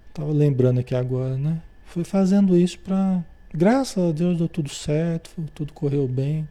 [0.09, 1.61] estava lembrando aqui agora, né?
[1.87, 3.25] fui fazendo isso para.
[3.53, 6.47] Graças a Deus deu tudo certo, tudo correu bem.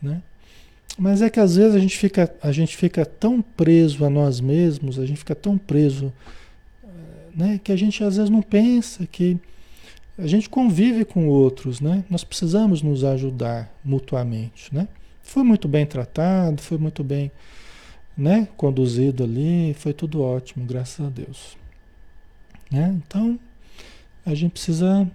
[0.00, 0.22] Né?
[0.98, 4.40] Mas é que às vezes a gente fica, a gente fica tão preso a nós
[4.40, 6.12] mesmos, a gente fica tão preso,
[7.32, 9.38] né, que a gente às vezes não pensa que
[10.18, 12.04] a gente convive com outros, né?
[12.10, 14.88] Nós precisamos nos ajudar mutuamente, né?
[15.22, 17.30] Foi muito bem tratado, foi muito bem,
[18.16, 21.56] né, conduzido ali, foi tudo ótimo, graças a Deus.
[22.72, 22.98] Né?
[23.06, 23.38] Então,
[24.26, 25.08] a gente precisa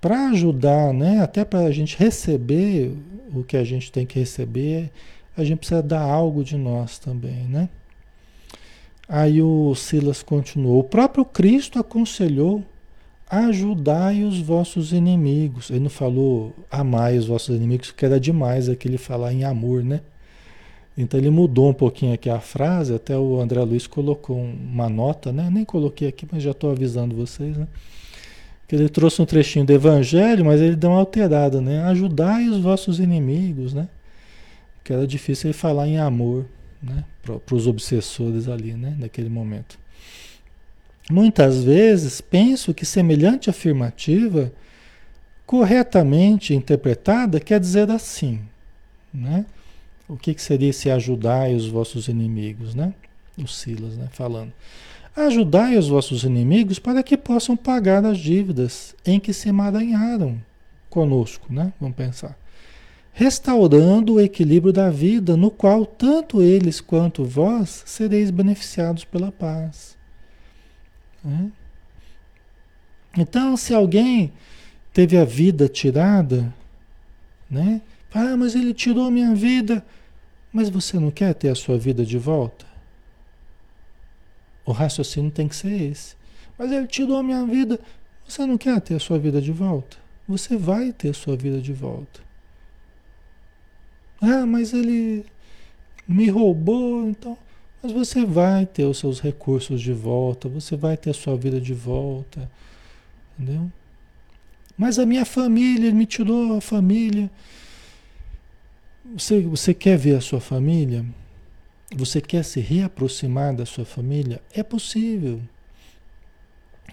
[0.00, 2.92] para ajudar, né, até para a gente receber
[3.34, 4.90] o que a gente tem que receber,
[5.36, 7.68] a gente precisa dar algo de nós também, né?
[9.08, 12.64] Aí o Silas continuou: O próprio Cristo aconselhou:
[13.28, 15.70] ajudai os vossos inimigos.
[15.70, 20.00] Ele não falou amai os vossos inimigos, que era demais aquele falar em amor, né?
[20.96, 25.30] Então ele mudou um pouquinho aqui a frase, até o André Luiz colocou uma nota,
[25.30, 25.50] né?
[25.52, 27.68] Nem coloquei aqui, mas já estou avisando vocês, né?
[28.66, 31.84] Que ele trouxe um trechinho do Evangelho, mas ele deu uma alterada, né?
[31.84, 33.88] Ajudai os vossos inimigos, né?
[34.82, 36.46] Que era difícil ele falar em amor,
[36.82, 37.04] né?
[37.22, 38.96] Para os obsessores ali, né?
[38.98, 39.78] Naquele momento.
[41.08, 44.52] Muitas vezes penso que semelhante afirmativa,
[45.44, 48.40] corretamente interpretada, quer dizer assim,
[49.14, 49.46] né?
[50.08, 52.92] O que, que seria se ajudai os vossos inimigos, né?
[53.38, 54.08] O Silas, né?
[54.12, 54.52] Falando.
[55.16, 60.38] Ajudai os vossos inimigos para que possam pagar as dívidas em que se emaranharam
[60.90, 61.72] conosco, né?
[61.80, 62.38] Vamos pensar.
[63.12, 69.96] Restaurando o equilíbrio da vida, no qual tanto eles quanto vós sereis beneficiados pela paz.
[73.16, 74.32] Então, se alguém
[74.92, 76.52] teve a vida tirada,
[77.50, 77.80] né?
[78.12, 79.84] Ah, mas ele tirou a minha vida.
[80.52, 82.66] Mas você não quer ter a sua vida de volta?
[84.66, 86.16] O raciocínio tem que ser esse.
[86.58, 87.78] Mas ele tirou a minha vida.
[88.26, 89.96] Você não quer ter a sua vida de volta?
[90.28, 92.20] Você vai ter a sua vida de volta.
[94.20, 95.24] Ah, mas ele
[96.06, 97.38] me roubou, então.
[97.80, 101.60] Mas você vai ter os seus recursos de volta, você vai ter a sua vida
[101.60, 102.50] de volta.
[103.38, 103.70] Entendeu?
[104.76, 107.30] Mas a minha família, ele me tirou a família.
[109.14, 111.04] Você, você quer ver a sua família?
[111.94, 114.40] Você quer se reaproximar da sua família?
[114.52, 115.40] É possível.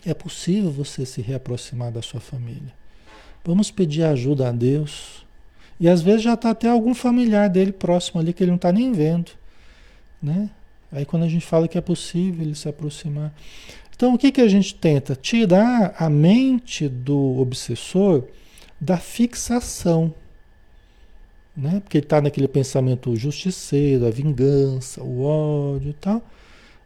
[0.06, 2.74] É possível você se reaproximar da sua família.
[3.44, 5.26] Vamos pedir ajuda a Deus.
[5.80, 8.72] E às vezes já está até algum familiar dele próximo ali que ele não está
[8.72, 9.32] nem vendo.
[10.22, 10.50] Né?
[10.92, 13.34] Aí quando a gente fala que é possível ele se aproximar.
[13.96, 15.16] Então o que, que a gente tenta?
[15.16, 18.28] Tirar a mente do obsessor
[18.80, 20.14] da fixação
[21.56, 21.80] né?
[21.80, 26.22] Porque ele está naquele pensamento justiceiro, a vingança, o ódio e tal,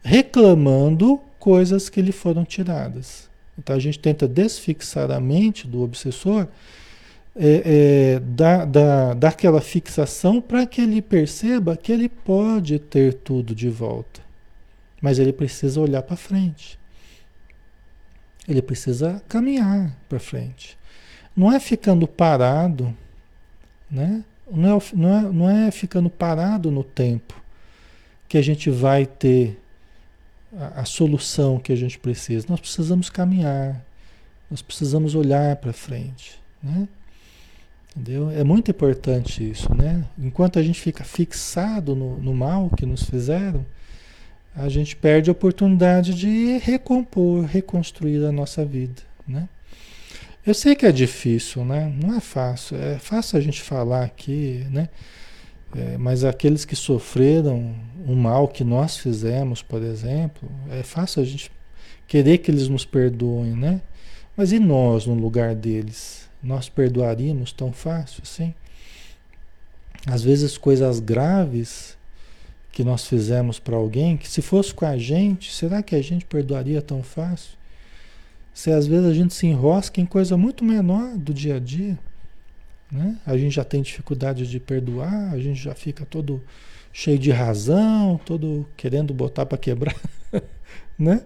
[0.04, 3.30] reclamando coisas que lhe foram tiradas.
[3.58, 6.48] Então a gente tenta desfixar a mente do obsessor
[7.36, 7.62] é,
[8.16, 13.70] é, da, da, daquela fixação para que ele perceba que ele pode ter tudo de
[13.70, 14.22] volta.
[15.02, 16.80] Mas ele precisa olhar para frente.
[18.48, 20.78] Ele precisa caminhar para frente.
[21.36, 22.96] Não é ficando parado,
[23.90, 24.24] né?
[24.52, 27.34] Não é, não, é, não é ficando parado no tempo
[28.28, 29.60] que a gente vai ter
[30.56, 32.46] a, a solução que a gente precisa.
[32.50, 33.82] Nós precisamos caminhar,
[34.50, 36.40] nós precisamos olhar para frente.
[36.62, 36.88] Né?
[37.96, 38.30] Entendeu?
[38.30, 40.06] É muito importante isso, né?
[40.20, 43.66] Enquanto a gente fica fixado no, no mal que nos fizeram,
[44.56, 49.50] a gente perde a oportunidade de recompor, reconstruir a nossa vida, né?
[50.48, 51.94] Eu sei que é difícil, né?
[52.02, 52.78] Não é fácil.
[52.78, 54.88] É fácil a gente falar aqui, né?
[55.76, 57.76] É, mas aqueles que sofreram
[58.08, 61.52] o mal que nós fizemos, por exemplo, é fácil a gente
[62.08, 63.82] querer que eles nos perdoem, né?
[64.38, 66.30] Mas e nós no lugar deles?
[66.42, 68.54] Nós perdoaríamos tão fácil assim?
[70.06, 71.98] Às vezes coisas graves
[72.72, 76.24] que nós fizemos para alguém, que se fosse com a gente, será que a gente
[76.24, 77.57] perdoaria tão fácil?
[78.58, 81.96] Se às vezes a gente se enrosca em coisa muito menor do dia a dia,
[82.92, 83.16] né?
[83.24, 86.44] A gente já tem dificuldade de perdoar, a gente já fica todo
[86.92, 89.96] cheio de razão, todo querendo botar para quebrar,
[90.98, 91.24] né?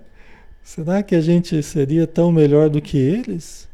[0.61, 3.65] Será que a gente seria tão melhor do que eles?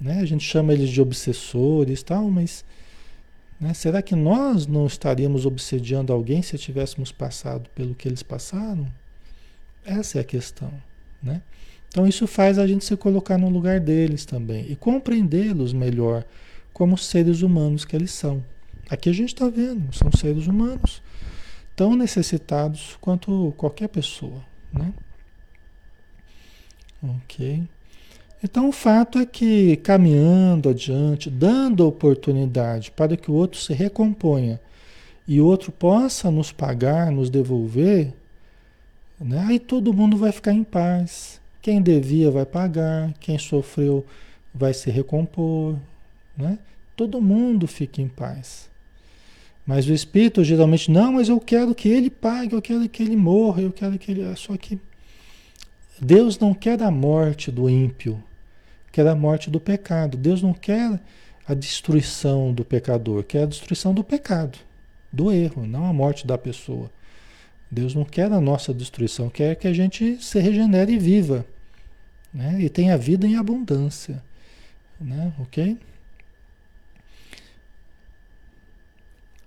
[0.00, 0.20] Né?
[0.20, 2.64] A gente chama eles de obsessores, tal, mas
[3.60, 3.74] né?
[3.74, 8.90] será que nós não estaríamos obsediando alguém se tivéssemos passado pelo que eles passaram?
[9.84, 10.72] Essa é a questão,
[11.22, 11.42] né?
[11.92, 16.24] Então isso faz a gente se colocar no lugar deles também e compreendê-los melhor
[16.72, 18.42] como seres humanos que eles são.
[18.88, 21.02] Aqui a gente está vendo, são seres humanos
[21.76, 24.90] tão necessitados quanto qualquer pessoa, né?
[27.02, 27.62] Ok.
[28.42, 34.58] Então o fato é que caminhando adiante, dando oportunidade para que o outro se recomponha
[35.28, 38.14] e o outro possa nos pagar, nos devolver,
[39.20, 39.44] né?
[39.46, 41.41] aí todo mundo vai ficar em paz.
[41.62, 44.04] Quem devia vai pagar, quem sofreu
[44.52, 45.76] vai se recompor,
[46.36, 46.58] né?
[46.96, 48.68] Todo mundo fica em paz.
[49.64, 53.16] Mas o espírito geralmente, não, mas eu quero que ele pague, eu quero que ele
[53.16, 54.36] morra, eu quero que ele.
[54.36, 54.78] Só que
[56.00, 58.22] Deus não quer a morte do ímpio,
[58.90, 60.18] quer a morte do pecado.
[60.18, 61.00] Deus não quer
[61.46, 64.58] a destruição do pecador, quer a destruição do pecado,
[65.12, 66.90] do erro, não a morte da pessoa.
[67.72, 71.46] Deus não quer a nossa destruição, quer que a gente se regenere e viva.
[72.32, 72.60] Né?
[72.60, 74.22] E tenha vida em abundância.
[75.00, 75.32] Né?
[75.38, 75.78] Ok?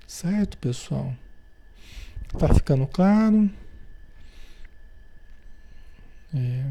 [0.07, 1.13] Certo, pessoal?
[2.39, 3.47] Tá ficando claro?
[6.33, 6.65] É.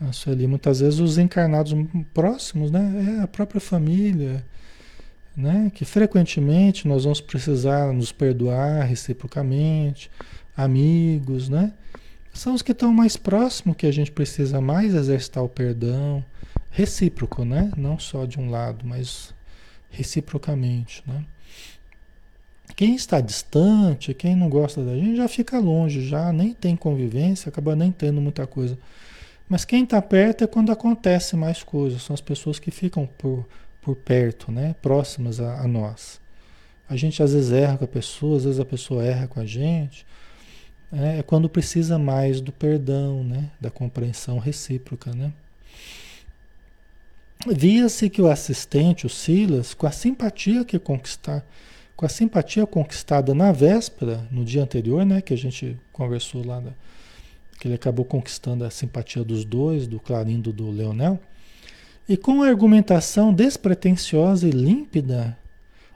[0.00, 1.74] A Sueli, muitas vezes os encarnados
[2.14, 3.18] próximos, né?
[3.18, 4.42] É a própria família
[5.38, 5.70] né?
[5.72, 10.10] Que frequentemente nós vamos precisar nos perdoar reciprocamente,
[10.56, 11.72] amigos, né?
[12.34, 16.24] São os que estão mais próximos que a gente precisa mais exercitar o perdão
[16.70, 17.70] recíproco, né?
[17.76, 19.32] Não só de um lado, mas
[19.90, 21.24] reciprocamente, né?
[22.76, 27.48] Quem está distante, quem não gosta da gente, já fica longe, já nem tem convivência,
[27.48, 28.78] acaba nem tendo muita coisa.
[29.48, 33.46] Mas quem está perto é quando acontece mais coisas, são as pessoas que ficam por
[33.88, 34.74] por perto, né?
[34.82, 36.20] próximas a, a, nós.
[36.86, 39.46] A gente às vezes erra com a pessoa, às vezes a pessoa erra com a
[39.46, 40.04] gente.
[40.92, 41.20] Né?
[41.20, 43.50] É quando precisa mais do perdão, né?
[43.58, 45.14] da compreensão recíproca.
[45.14, 45.32] Né?
[47.46, 51.42] Via-se que o assistente, o Silas, com a simpatia que conquistar,
[51.96, 56.60] com a simpatia conquistada na véspera, no dia anterior, né, que a gente conversou lá,
[56.60, 56.72] da,
[57.58, 61.18] que ele acabou conquistando a simpatia dos dois, do Clarindo do Leonel,
[62.08, 65.36] e com argumentação despretensiosa e límpida,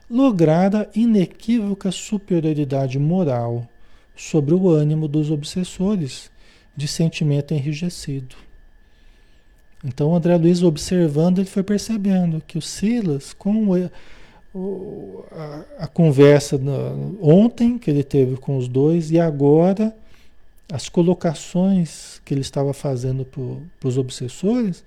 [0.09, 3.67] lograra inequívoca superioridade moral
[4.15, 6.29] sobre o ânimo dos obsessores
[6.75, 8.35] de sentimento enrijecido.
[9.83, 13.69] Então André Luiz observando, ele foi percebendo que o Silas, com
[14.53, 16.59] o, a, a, conversa
[17.19, 19.95] ontem que ele teve com os dois e agora
[20.71, 24.83] as colocações que ele estava fazendo para os obsessores,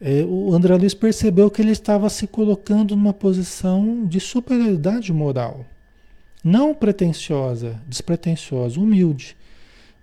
[0.00, 5.64] é, o André Luiz percebeu que ele estava se colocando numa posição de superioridade moral.
[6.44, 9.36] Não pretensiosa, despretensiosa, humilde,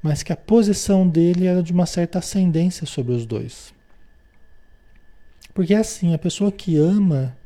[0.01, 3.73] mas que a posição dele era de uma certa ascendência sobre os dois.
[5.53, 7.37] Porque é assim, a pessoa que ama,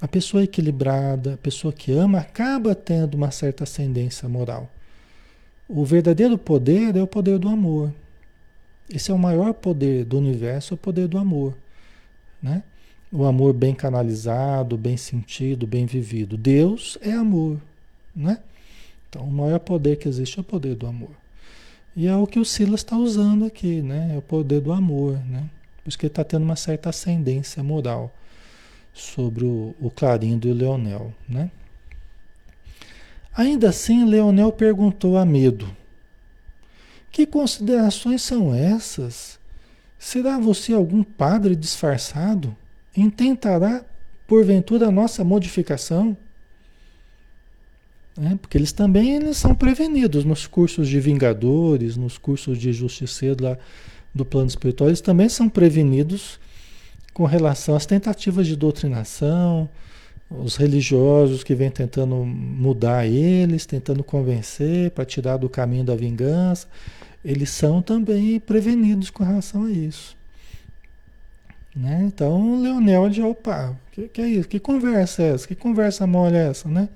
[0.00, 4.70] a pessoa equilibrada, a pessoa que ama, acaba tendo uma certa ascendência moral.
[5.68, 7.92] O verdadeiro poder é o poder do amor.
[8.88, 11.54] Esse é o maior poder do universo, é o poder do amor.
[12.42, 12.62] Né?
[13.12, 16.36] O amor bem canalizado, bem sentido, bem vivido.
[16.36, 17.60] Deus é amor.
[18.14, 18.38] Né?
[19.08, 21.10] Então, o maior poder que existe é o poder do amor.
[21.96, 24.12] E é o que o Silas está usando aqui, né?
[24.14, 25.50] É o poder do amor, né?
[25.82, 28.14] Por isso que ele está tendo uma certa ascendência moral
[28.92, 29.92] sobre o, o
[30.44, 31.50] e o Leonel, né?
[33.36, 35.68] Ainda assim, Leonel perguntou a Medo:
[37.10, 39.39] Que considerações são essas?
[40.00, 42.56] Será você algum padre disfarçado?
[42.96, 43.84] Intentará,
[44.26, 46.16] porventura, a nossa modificação?
[48.18, 53.44] É, porque eles também eles são prevenidos nos cursos de vingadores, nos cursos de justiceiro
[53.44, 53.58] lá
[54.14, 56.40] do plano espiritual, eles também são prevenidos
[57.12, 59.68] com relação às tentativas de doutrinação,
[60.30, 66.66] os religiosos que vêm tentando mudar eles, tentando convencer para tirar do caminho da vingança
[67.24, 70.16] eles são também prevenidos com relação a isso.
[71.74, 72.02] Né?
[72.04, 74.48] Então, Leonel de opa, que, que é isso?
[74.48, 75.46] Que conversa é essa?
[75.46, 76.88] Que conversa mole é essa, né?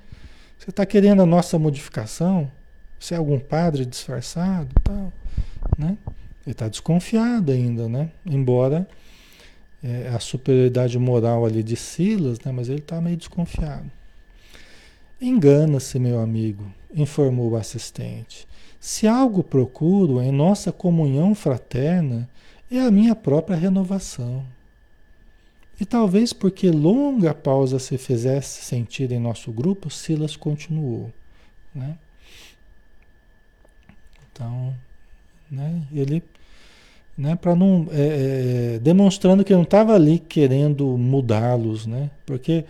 [0.58, 2.50] Você está querendo a nossa modificação?
[2.98, 5.12] Você é algum padre disfarçado tal,
[5.76, 5.98] né?
[6.46, 8.10] Ele está desconfiado ainda, né?
[8.24, 8.88] Embora
[9.82, 12.52] é, a superioridade moral ali de Silas, né?
[12.52, 13.90] Mas ele está meio desconfiado.
[15.20, 16.64] Engana-se, meu amigo,
[16.94, 18.46] informou o assistente.
[18.84, 22.28] Se algo procuro em nossa comunhão fraterna,
[22.70, 24.44] é a minha própria renovação.
[25.80, 31.10] E talvez porque longa pausa se fizesse sentir em nosso grupo, Silas continuou.
[31.74, 31.96] Né?
[34.30, 34.74] Então,
[35.50, 36.22] né, ele,
[37.16, 42.10] né, para não, é, é, demonstrando que não estava ali querendo mudá-los, né?
[42.26, 42.66] Porque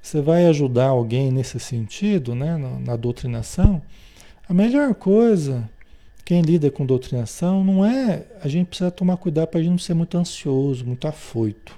[0.00, 3.82] você vai ajudar alguém nesse sentido, né, na, na doutrinação,
[4.48, 5.68] a melhor coisa,
[6.24, 8.24] quem lida com doutrinação, não é.
[8.42, 11.76] A gente precisa tomar cuidado para a gente não ser muito ansioso, muito afoito.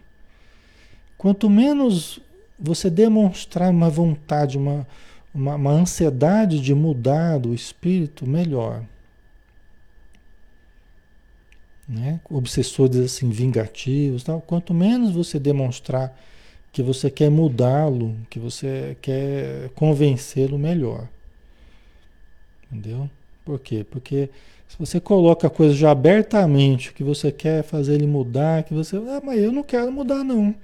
[1.18, 2.20] Quanto menos
[2.58, 4.86] você demonstrar uma vontade, uma,
[5.34, 8.84] uma, uma ansiedade de mudar do espírito, melhor.
[11.88, 12.20] Né?
[12.30, 14.40] Obsessores assim, vingativos, tal.
[14.40, 16.16] quanto menos você demonstrar
[16.72, 21.08] que você quer mudá-lo, que você quer convencê-lo, melhor.
[22.70, 23.10] Entendeu?
[23.44, 23.84] Por quê?
[23.88, 24.30] Porque
[24.68, 28.96] se você coloca a coisa já abertamente, que você quer fazer ele mudar, que você.
[28.96, 30.54] Ah, mas eu não quero mudar, não.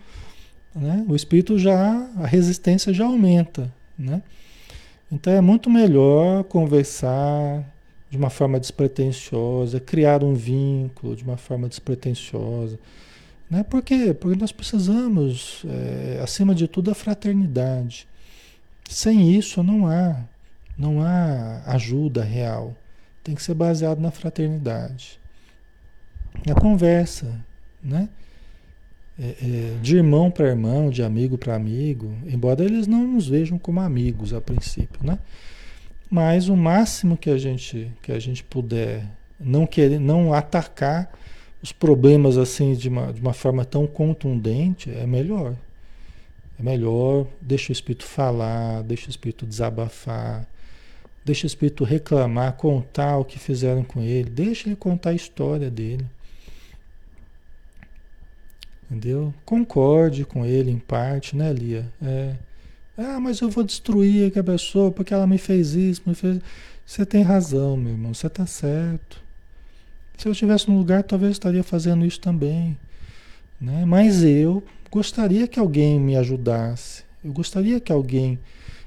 [0.75, 1.05] Né?
[1.09, 2.09] O espírito já.
[2.17, 3.73] A resistência já aumenta.
[3.99, 4.23] Né?
[5.11, 7.65] Então é muito melhor conversar
[8.09, 12.79] de uma forma despretensiosa, criar um vínculo de uma forma despretensiosa.
[13.51, 13.65] Né?
[13.65, 14.15] Por quê?
[14.15, 18.07] Porque nós precisamos, é, acima de tudo, a fraternidade.
[18.89, 20.23] Sem isso não há
[20.79, 22.75] não há ajuda real.
[23.23, 25.19] Tem que ser baseado na fraternidade.
[26.47, 27.41] Na conversa,
[27.83, 28.09] né?
[29.19, 33.59] É, é, de irmão para irmão, de amigo para amigo, embora eles não nos vejam
[33.59, 35.19] como amigos a princípio, né?
[36.11, 39.07] Mas o máximo que a gente que a gente puder
[39.41, 41.11] não querer, não atacar
[41.63, 45.55] os problemas assim de uma, de uma forma tão contundente, é melhor.
[46.59, 50.47] É melhor, deixa o espírito falar, deixa o espírito desabafar,
[51.27, 54.31] Deixa o espírito reclamar, contar o que fizeram com ele.
[54.31, 56.07] Deixa ele contar a história dele.
[58.85, 59.35] Entendeu?
[59.45, 61.93] Concorde com ele em parte, né, Lia?
[62.01, 62.37] É.
[62.97, 66.39] Ah, mas eu vou destruir a pessoa porque ela me fez isso, me fez.
[66.87, 69.21] Você tem razão, meu irmão, você está certo.
[70.17, 72.79] Se eu estivesse no lugar, talvez eu estaria fazendo isso também.
[73.61, 73.85] Né?
[73.85, 74.63] Mas eu
[74.93, 77.03] gostaria que alguém me ajudasse.
[77.25, 78.39] Eu gostaria que alguém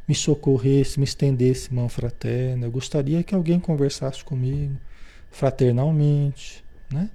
[0.10, 2.66] me socorresse, me estendesse mão fraterna.
[2.66, 4.76] Eu gostaria que alguém conversasse comigo
[5.30, 7.12] fraternalmente, né?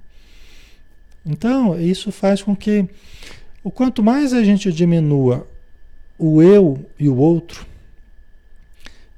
[1.25, 2.87] Então, isso faz com que
[3.61, 5.45] o quanto mais a gente diminua
[6.17, 7.65] o eu e o outro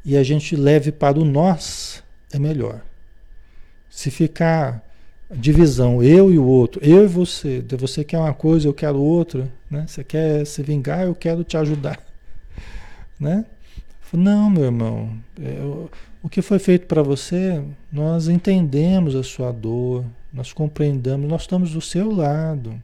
[0.04, 2.02] e a gente leve para o nós,
[2.34, 2.82] é melhor.
[3.92, 4.84] Se ficar
[5.30, 7.64] divisão, eu e o outro, eu e você.
[7.78, 9.86] Você quer uma coisa, eu quero outra, né?
[9.86, 12.00] Você quer se vingar, eu quero te ajudar,
[13.20, 13.46] né?
[14.14, 15.60] Não, meu irmão, é,
[16.24, 21.72] o que foi feito para você, nós entendemos a sua dor, nós compreendemos, nós estamos
[21.72, 22.82] do seu lado.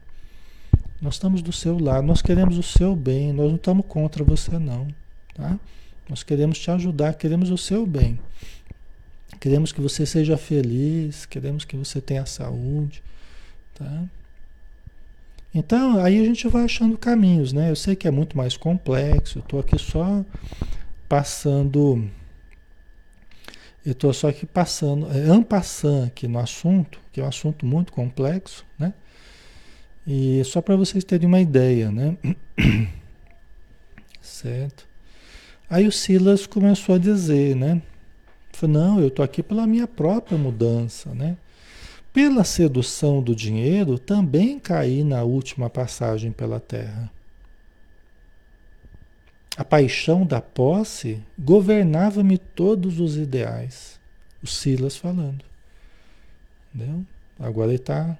[1.00, 4.58] Nós estamos do seu lado, nós queremos o seu bem, nós não estamos contra você
[4.58, 4.88] não,
[5.34, 5.58] tá?
[6.08, 8.18] Nós queremos te ajudar, queremos o seu bem.
[9.38, 13.02] Queremos que você seja feliz, queremos que você tenha saúde,
[13.74, 14.04] tá?
[15.54, 17.70] Então, aí a gente vai achando caminhos, né?
[17.70, 20.24] Eu sei que é muito mais complexo, eu estou aqui só
[21.14, 22.10] passando
[23.86, 27.92] eu estou só aqui passando, é, ampassando aqui no assunto, que é um assunto muito
[27.92, 28.92] complexo, né?
[30.04, 32.16] E só para vocês terem uma ideia, né?
[34.20, 34.88] certo?
[35.70, 37.80] Aí o Silas começou a dizer, né?
[38.50, 41.36] Falou, não, eu estou aqui pela minha própria mudança, né?
[42.12, 47.13] Pela sedução do dinheiro, também caí na última passagem pela terra.
[49.56, 54.00] A paixão da posse governava-me todos os ideais.
[54.42, 55.44] O Silas falando.
[56.74, 57.04] Entendeu?
[57.38, 58.18] Agora ele está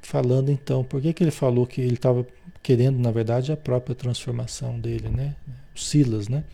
[0.00, 0.82] falando então.
[0.82, 2.26] Por que, que ele falou que ele estava
[2.62, 5.34] querendo, na verdade, a própria transformação dele, né?
[5.74, 6.44] O Silas, né?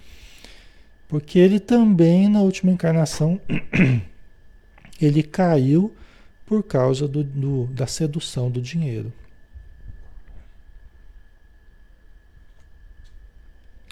[1.08, 3.40] Porque ele também, na última encarnação,
[5.00, 5.94] ele caiu
[6.44, 9.12] por causa do, do, da sedução do dinheiro.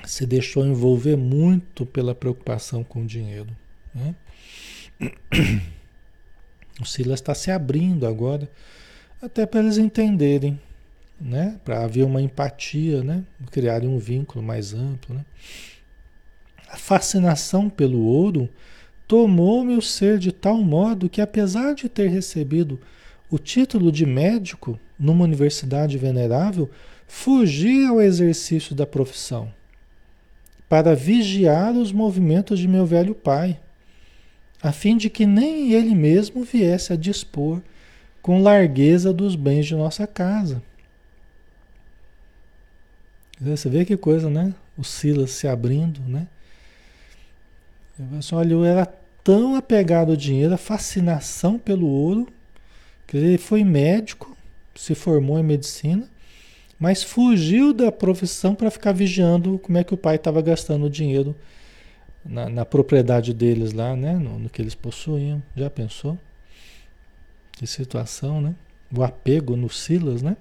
[0.07, 3.49] Se deixou envolver muito pela preocupação com o dinheiro.
[3.95, 4.15] Né?
[6.79, 8.51] O Silas está se abrindo agora,
[9.23, 10.61] até para eles entenderem,
[11.19, 11.59] né?
[11.65, 13.25] para haver uma empatia, né?
[13.51, 15.15] criarem um vínculo mais amplo.
[15.15, 15.25] Né?
[16.69, 18.47] A fascinação pelo ouro
[19.09, 22.79] tomou meu ser de tal modo que, apesar de ter recebido
[23.31, 26.71] o título de médico numa universidade venerável,
[27.09, 29.51] fugi ao exercício da profissão
[30.69, 33.59] para vigiar os movimentos de meu velho pai,
[34.63, 37.61] a fim de que nem ele mesmo viesse a dispor
[38.21, 40.63] com largueza dos bens de nossa casa.
[43.41, 44.55] Você vê que coisa, né?
[44.77, 46.27] O Silas se abrindo, né?
[48.33, 48.87] Olha, eu era
[49.23, 52.29] tão apegado ao dinheiro, a fascinação pelo ouro,
[53.07, 54.37] que ele foi médico,
[54.75, 56.09] se formou em medicina,
[56.79, 60.91] mas fugiu da profissão para ficar vigiando como é que o pai estava gastando o
[60.91, 61.35] dinheiro
[62.25, 64.15] na, na, propriedade deles lá, né?
[64.15, 65.43] No, no, que eles possuíam.
[65.55, 66.19] Já pensou?
[67.53, 68.55] Que situação, né?
[68.95, 70.37] O apego no Silas, né?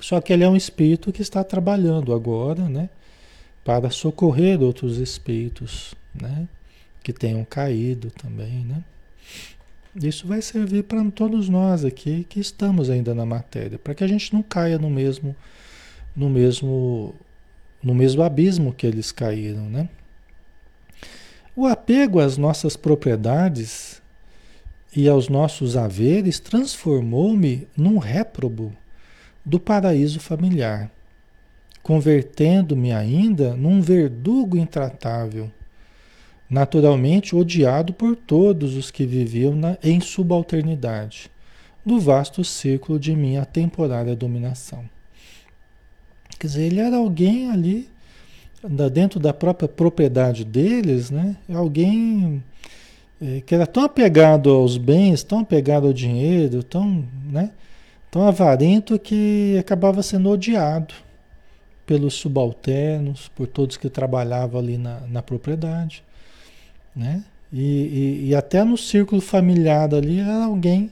[0.00, 2.88] Só que ele é um espírito que está trabalhando agora, né?
[3.64, 6.48] Para socorrer outros espíritos, né?
[7.02, 8.82] Que tenham caído também, né?
[9.94, 14.06] Isso vai servir para todos nós aqui que estamos ainda na matéria, para que a
[14.06, 15.36] gente não caia no mesmo
[16.16, 17.14] no mesmo
[17.82, 19.88] no mesmo abismo que eles caíram, né?
[21.54, 24.00] O apego às nossas propriedades
[24.96, 28.72] e aos nossos haveres transformou-me num réprobo
[29.44, 30.90] do paraíso familiar,
[31.82, 35.50] convertendo-me ainda num verdugo intratável
[36.52, 41.30] naturalmente odiado por todos os que viviam na, em subalternidade,
[41.82, 44.84] no vasto círculo de minha temporária dominação.
[46.38, 47.88] Quer dizer, ele era alguém ali,
[48.92, 51.36] dentro da própria propriedade deles, né?
[51.50, 52.44] Alguém
[53.18, 57.50] é, que era tão apegado aos bens, tão apegado ao dinheiro, tão, né?
[58.10, 60.92] tão avarento que acabava sendo odiado
[61.86, 66.04] pelos subalternos, por todos que trabalhavam ali na, na propriedade
[66.94, 67.24] né?
[67.52, 70.90] E, e, e, até no círculo familiar ali era alguém,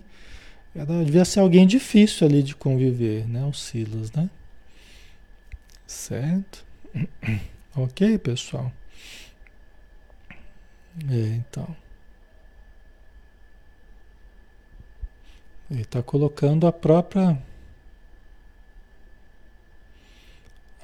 [0.74, 3.44] era, devia ser alguém difícil ali de conviver, né?
[3.44, 4.28] O Silas, né?
[5.86, 6.64] Certo?
[7.74, 8.70] ok, pessoal?
[11.08, 11.76] É, então.
[15.70, 17.40] Ele está colocando a própria.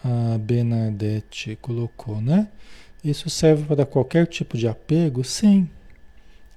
[0.04, 2.48] A Bernadette colocou, né?
[3.06, 5.22] Isso serve para qualquer tipo de apego?
[5.22, 5.70] Sim,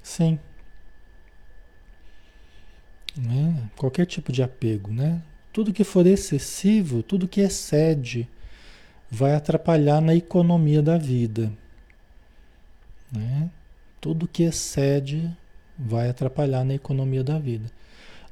[0.01, 0.39] sim.
[3.15, 3.69] Né?
[3.77, 5.21] Qualquer tipo de apego, né?
[5.53, 8.27] Tudo que for excessivo, tudo que excede,
[9.11, 11.51] vai atrapalhar na economia da vida.
[13.11, 13.51] Né?
[14.01, 15.29] Tudo que excede
[15.77, 17.69] vai atrapalhar na economia da vida.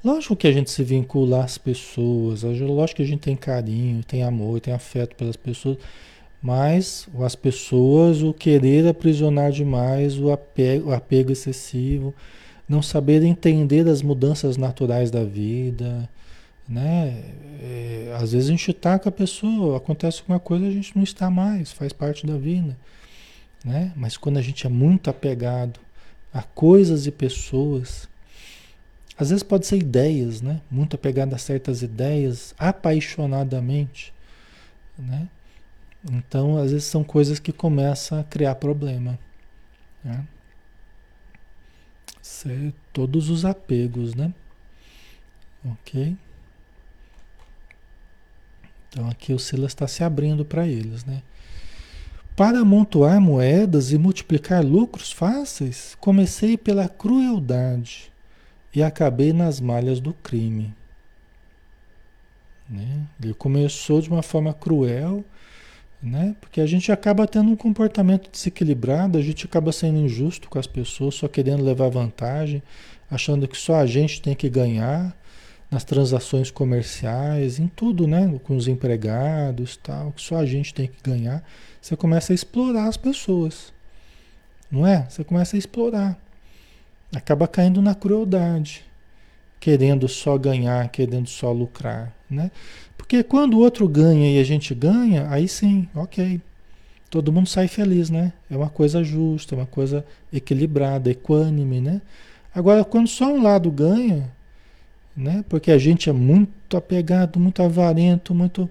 [0.04, 4.24] Lógico que a gente se vincula às pessoas, lógico que a gente tem carinho, tem
[4.24, 5.78] amor, tem afeto pelas pessoas,
[6.48, 12.16] mas as pessoas, o querer aprisionar demais, o apego, o apego excessivo,
[12.70, 16.10] não saber entender as mudanças naturais da vida,
[16.66, 17.22] né?
[17.62, 21.04] É, às vezes a gente está com a pessoa, acontece alguma coisa, a gente não
[21.04, 22.78] está mais, faz parte da vida,
[23.66, 23.92] né?
[23.94, 25.82] Mas quando a gente é muito apegado
[26.34, 28.08] a coisas e pessoas,
[29.18, 30.62] às vezes pode ser ideias, né?
[30.72, 34.14] Muito apegado a certas ideias, apaixonadamente,
[34.98, 35.28] né?
[36.12, 39.20] Então, às vezes são coisas que começam a criar problema,
[40.04, 40.26] né?
[42.22, 42.76] Certo?
[42.94, 44.34] Todos os apegos, né?
[45.66, 46.16] Ok?
[48.90, 51.22] Então aqui o Silas está se abrindo para eles, né?
[52.36, 58.12] Para amontoar moedas e multiplicar lucros fáceis, comecei pela crueldade
[58.74, 60.74] e acabei nas malhas do crime.
[62.70, 63.08] Né?
[63.22, 65.26] Ele começou de uma forma cruel,
[66.02, 66.36] né?
[66.40, 70.68] porque a gente acaba tendo um comportamento desequilibrado, a gente acaba sendo injusto com as
[70.68, 72.62] pessoas, só querendo levar vantagem,
[73.10, 75.16] achando que só a gente tem que ganhar
[75.70, 78.40] nas transações comerciais, em tudo, né?
[78.44, 81.44] Com os empregados, tal, que só a gente tem que ganhar.
[81.82, 83.74] Você começa a explorar as pessoas,
[84.72, 85.06] não é?
[85.10, 86.18] Você começa a explorar
[87.16, 88.84] acaba caindo na crueldade,
[89.60, 92.52] querendo só ganhar, querendo só lucrar, né?
[93.08, 96.42] Porque quando o outro ganha e a gente ganha, aí sim, ok.
[97.10, 98.34] Todo mundo sai feliz, né?
[98.52, 102.02] É uma coisa justa, uma coisa equilibrada, equânime, né?
[102.54, 104.30] Agora, quando só um lado ganha,
[105.16, 105.46] né?
[105.48, 108.70] Porque a gente é muito apegado, muito avarento, muito.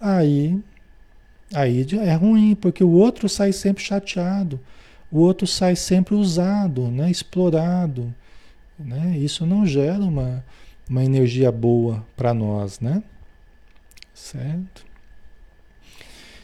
[0.00, 0.58] Aí,
[1.54, 4.58] aí é ruim, porque o outro sai sempre chateado
[5.10, 7.10] o outro sai sempre usado, né?
[7.10, 8.14] explorado.
[8.78, 9.16] Né?
[9.18, 10.44] Isso não gera uma,
[10.88, 13.02] uma energia boa para nós, né?
[14.18, 14.84] Certo?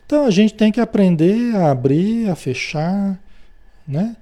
[0.06, 3.18] Então a gente tem que aprender a abrir, a fechar,
[3.86, 4.16] né?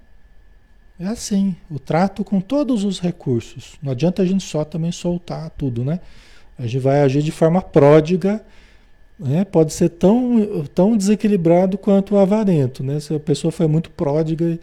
[0.99, 3.75] É assim, o trato com todos os recursos.
[3.83, 6.01] Não adianta a gente só também soltar tudo, né?
[6.59, 8.45] A gente vai agir de forma pródiga
[9.23, 9.45] né?
[9.45, 12.83] Pode ser tão, tão desequilibrado quanto o avarento.
[12.83, 12.99] Né?
[12.99, 14.59] Se a pessoa foi muito pródiga,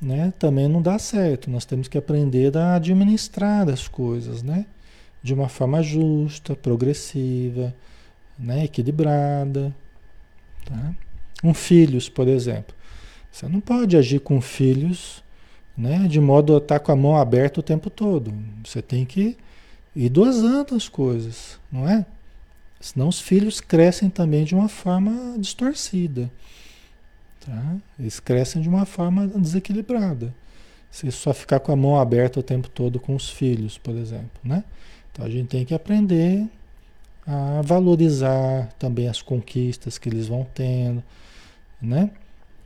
[0.00, 0.32] né?
[0.38, 1.50] também não dá certo.
[1.50, 4.66] Nós temos que aprender a administrar as coisas né?
[5.22, 7.74] de uma forma justa, progressiva,
[8.38, 8.64] né?
[8.64, 9.74] equilibrada.
[10.64, 10.94] Tá?
[11.42, 12.74] Um filhos, por exemplo.
[13.30, 15.22] Você não pode agir com filhos
[15.78, 16.08] né?
[16.08, 18.34] de modo a estar com a mão aberta o tempo todo.
[18.64, 19.36] Você tem que
[19.94, 22.04] ir dosando as coisas, não é?
[22.80, 26.30] Senão os filhos crescem também de uma forma distorcida.
[27.40, 27.76] Tá?
[27.98, 30.34] Eles crescem de uma forma desequilibrada.
[30.90, 34.30] Se só ficar com a mão aberta o tempo todo com os filhos, por exemplo.
[34.42, 34.64] Né?
[35.12, 36.46] Então a gente tem que aprender
[37.30, 41.04] a valorizar também as conquistas que eles vão tendo,
[41.80, 42.10] né?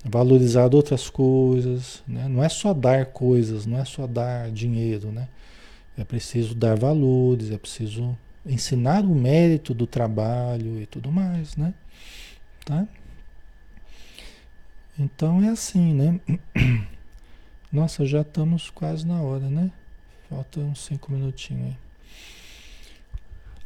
[0.05, 2.29] Valorizar outras coisas, né?
[2.29, 5.27] Não é só dar coisas, não é só dar dinheiro, né?
[5.99, 11.75] É preciso dar valores, é preciso ensinar o mérito do trabalho e tudo mais, né?
[12.65, 12.87] Tá?
[14.97, 16.21] Então é assim, né?
[17.73, 19.73] Nossa, já estamos quase na hora, né?
[20.31, 21.82] Falta uns cinco minutinhos aí.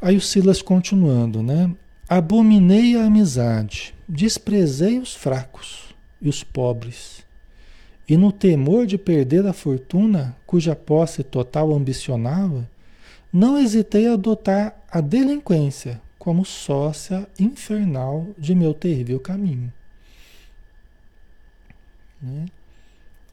[0.01, 1.75] Aí o Silas continuando, né?
[2.09, 7.25] Abominei a amizade, desprezei os fracos e os pobres.
[8.09, 12.69] E no temor de perder a fortuna, cuja posse total ambicionava,
[13.33, 19.73] não hesitei a adotar a delinquência como sócia infernal de meu terrível caminho.
[22.23, 22.47] Né?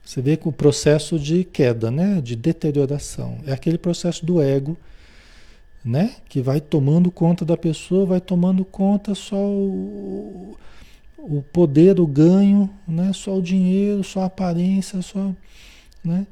[0.04, 2.20] Você vê que o processo de queda, né?
[2.20, 4.78] de deterioração, é aquele processo do ego,
[5.84, 6.16] né?
[6.30, 10.58] que vai tomando conta da pessoa, vai tomando conta só o,
[11.18, 13.12] o poder, o ganho, né?
[13.14, 15.32] só o dinheiro, só a aparência, só.
[16.04, 16.26] Né?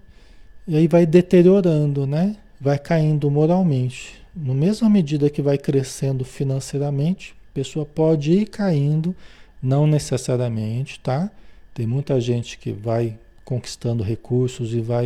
[0.67, 2.35] E aí vai deteriorando, né?
[2.59, 4.21] vai caindo moralmente.
[4.35, 9.15] Na mesma medida que vai crescendo financeiramente, a pessoa pode ir caindo,
[9.61, 11.29] não necessariamente, tá?
[11.73, 15.05] Tem muita gente que vai conquistando recursos e vai,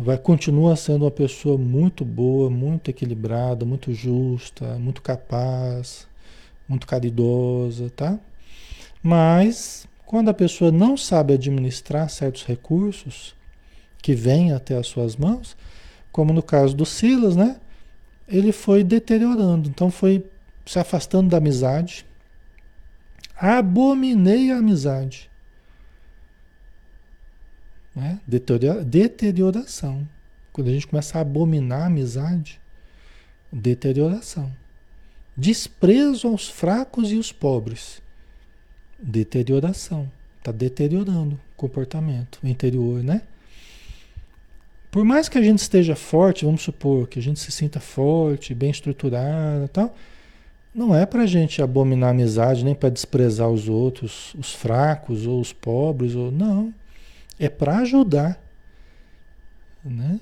[0.00, 6.06] vai continua sendo uma pessoa muito boa, muito equilibrada, muito justa, muito capaz,
[6.68, 8.16] muito caridosa, tá?
[9.02, 13.34] Mas quando a pessoa não sabe administrar certos recursos
[14.00, 15.56] que vêm até as suas mãos,
[16.12, 17.56] como no caso do Silas, né?
[18.28, 20.24] Ele foi deteriorando, então foi
[20.64, 22.06] se afastando da amizade.
[23.36, 25.27] Abominei a amizade.
[27.98, 28.20] Né?
[28.26, 30.08] Deterioração.
[30.52, 32.60] Quando a gente começa a abominar a amizade,
[33.52, 34.50] deterioração.
[35.36, 38.02] Desprezo aos fracos e os pobres.
[38.98, 40.10] Deterioração.
[40.38, 43.22] Está deteriorando o comportamento interior, né?
[44.90, 48.54] por mais que a gente esteja forte, vamos supor que a gente se sinta forte,
[48.54, 49.94] bem estruturado e tal,
[50.74, 55.26] não é para a gente abominar a amizade, nem para desprezar os outros, os fracos
[55.26, 56.72] ou os pobres, ou não.
[57.38, 58.40] É para ajudar.
[59.84, 60.20] Né?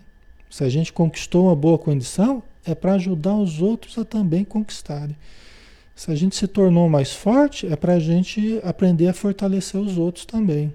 [0.50, 5.16] Se a gente conquistou uma boa condição, é para ajudar os outros a também conquistarem.
[5.94, 9.96] Se a gente se tornou mais forte, é para a gente aprender a fortalecer os
[9.96, 10.72] outros também.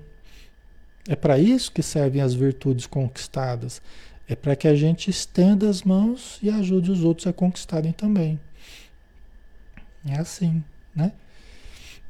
[1.07, 3.81] É para isso que servem as virtudes conquistadas.
[4.27, 8.39] É para que a gente estenda as mãos e ajude os outros a conquistarem também.
[10.05, 10.63] É assim,
[10.95, 11.11] né?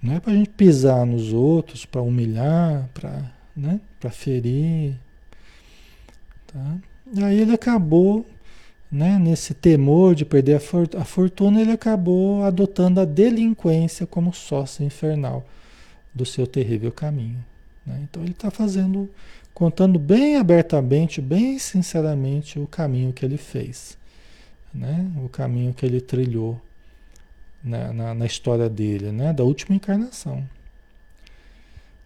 [0.02, 3.80] Não é para a gente pisar nos outros, para humilhar, para né?
[4.12, 4.96] ferir.
[6.48, 6.78] Tá?
[7.26, 8.26] Aí ele acabou,
[8.92, 9.18] né?
[9.20, 10.56] nesse temor de perder
[10.98, 15.46] a, fortuna, ele acabou adotando a delinquência como sócio infernal
[16.14, 17.44] do seu terrível caminho.
[17.86, 18.00] Né?
[18.04, 19.10] Então ele está fazendo,
[19.54, 23.98] contando bem abertamente, bem sinceramente o caminho que ele fez,
[24.74, 25.10] né?
[25.24, 26.62] o caminho que ele trilhou
[27.64, 29.34] na, na, na história dele, né?
[29.34, 30.44] da última encarnação.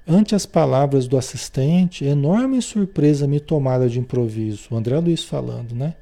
[0.08, 4.68] Ante as palavras do assistente, enorme surpresa me tomara de improviso.
[4.70, 5.95] O André Luiz falando, né?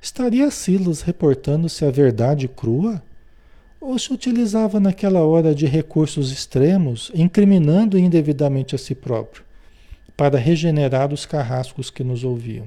[0.00, 3.02] Estaria Silas reportando-se a verdade crua?
[3.78, 9.44] Ou se utilizava naquela hora de recursos extremos, incriminando indevidamente a si próprio,
[10.16, 12.66] para regenerar os carrascos que nos ouviam?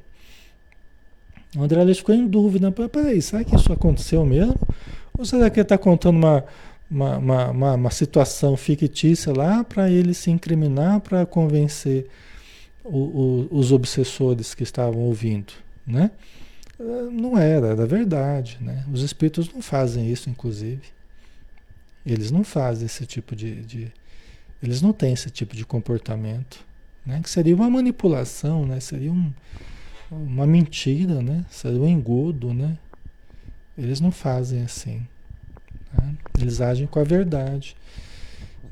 [1.58, 2.72] O André Luiz ficou em dúvida.
[2.72, 4.60] Peraí, será que isso aconteceu mesmo?
[5.18, 6.44] Ou será que ele está contando uma,
[6.90, 12.08] uma, uma, uma, uma situação fictícia lá para ele se incriminar, para convencer
[12.84, 15.54] o, o, os obsessores que estavam ouvindo,
[15.86, 16.12] né?
[17.12, 18.86] Não era, era verdade, né?
[18.92, 20.84] Os espíritos não fazem isso, inclusive.
[22.06, 23.92] Eles não fazem esse tipo de, de
[24.62, 26.64] eles não têm esse tipo de comportamento,
[27.06, 27.20] né?
[27.22, 28.80] Que seria uma manipulação, né?
[28.80, 29.34] Seria um,
[30.12, 31.46] uma mentira, né?
[31.50, 32.78] Seria um engodo, né?
[33.78, 35.06] Eles não fazem assim.
[35.98, 36.16] Né?
[36.40, 37.76] Eles agem com a verdade.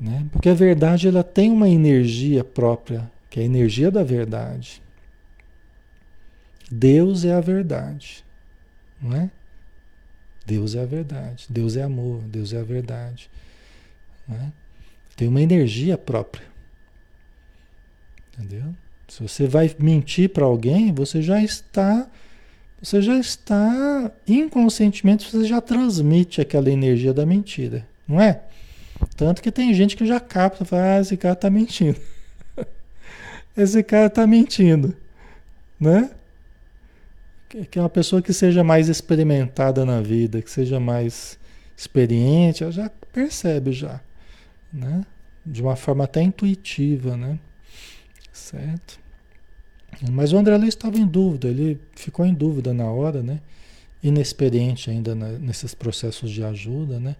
[0.00, 0.26] Né?
[0.32, 4.82] Porque a verdade ela tem uma energia própria, que é a energia da verdade.
[6.70, 8.24] Deus é a verdade.
[9.00, 9.30] Não é?
[10.46, 11.46] Deus é a verdade.
[11.48, 12.20] Deus é amor.
[12.22, 13.30] Deus é a verdade.
[14.30, 14.48] É?
[15.16, 16.46] Tem uma energia própria.
[18.32, 18.74] Entendeu?
[19.08, 22.08] Se você vai mentir para alguém, você já está
[22.84, 28.42] você já está inconscientemente, você já transmite aquela energia da mentira, não é?
[29.16, 31.98] Tanto que tem gente que já capta, fala, ah, esse cara está mentindo.
[33.56, 34.94] esse cara está mentindo,
[35.80, 36.10] né?
[37.70, 41.38] Que é uma pessoa que seja mais experimentada na vida, que seja mais
[41.74, 43.98] experiente, ela já percebe já,
[44.70, 45.06] né?
[45.44, 47.38] De uma forma até intuitiva, né?
[48.30, 49.03] Certo?
[50.10, 53.40] Mas o André Luiz estava em dúvida, ele ficou em dúvida na hora, né?
[54.02, 57.16] Inexperiente ainda na, nesses processos de ajuda, né?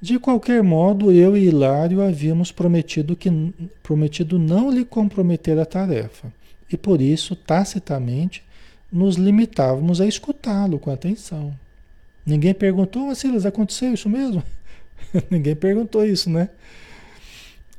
[0.00, 3.30] De qualquer modo, eu e Hilário havíamos prometido, que,
[3.82, 6.32] prometido não lhe comprometer a tarefa,
[6.70, 8.42] e por isso, tacitamente,
[8.92, 11.54] nos limitávamos a escutá-lo com atenção.
[12.26, 14.42] Ninguém perguntou, mas Silas, aconteceu isso mesmo?
[15.30, 16.48] Ninguém perguntou isso, né?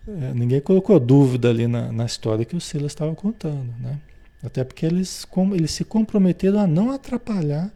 [0.08, 4.00] É, ninguém colocou dúvida ali na, na história que o Silas estava contando, né?
[4.44, 7.72] Até porque eles, como, eles se comprometeram a não atrapalhar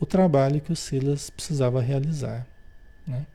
[0.00, 2.46] o trabalho que o Silas precisava realizar,
[3.06, 3.26] né?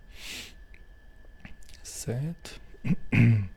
[1.84, 2.60] Certo?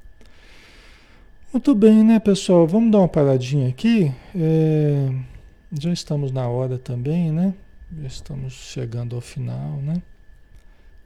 [1.53, 2.67] Muito bem, né, pessoal?
[2.67, 4.13] Vamos dar uma paradinha aqui.
[4.35, 5.09] É,
[5.81, 7.55] já estamos na hora também, né?
[8.01, 10.03] Já estamos chegando ao final, né?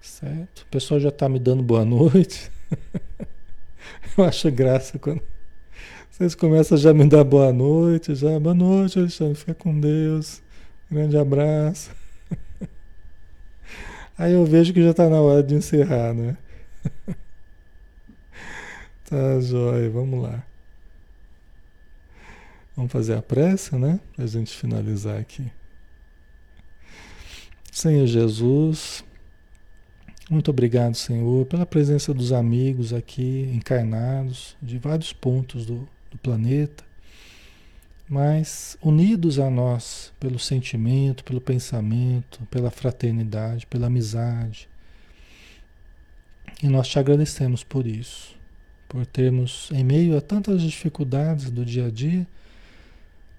[0.00, 0.62] Certo?
[0.62, 2.50] O pessoal já está me dando boa noite.
[4.16, 5.22] Eu acho graça quando
[6.10, 10.42] vocês começam já a me dar boa noite, já boa noite, Alexandre, fica com Deus,
[10.90, 11.90] grande abraço.
[14.18, 16.36] Aí eu vejo que já está na hora de encerrar, né?
[19.08, 20.44] Tá jóia, vamos lá.
[22.76, 23.98] Vamos fazer a prece, né?
[24.14, 25.50] Para a gente finalizar aqui.
[27.72, 29.02] Senhor Jesus,
[30.30, 36.84] muito obrigado, Senhor, pela presença dos amigos aqui encarnados de vários pontos do, do planeta,
[38.06, 44.68] mas unidos a nós pelo sentimento, pelo pensamento, pela fraternidade, pela amizade.
[46.62, 48.36] E nós te agradecemos por isso,
[48.86, 52.26] por termos, em meio a tantas dificuldades do dia a dia,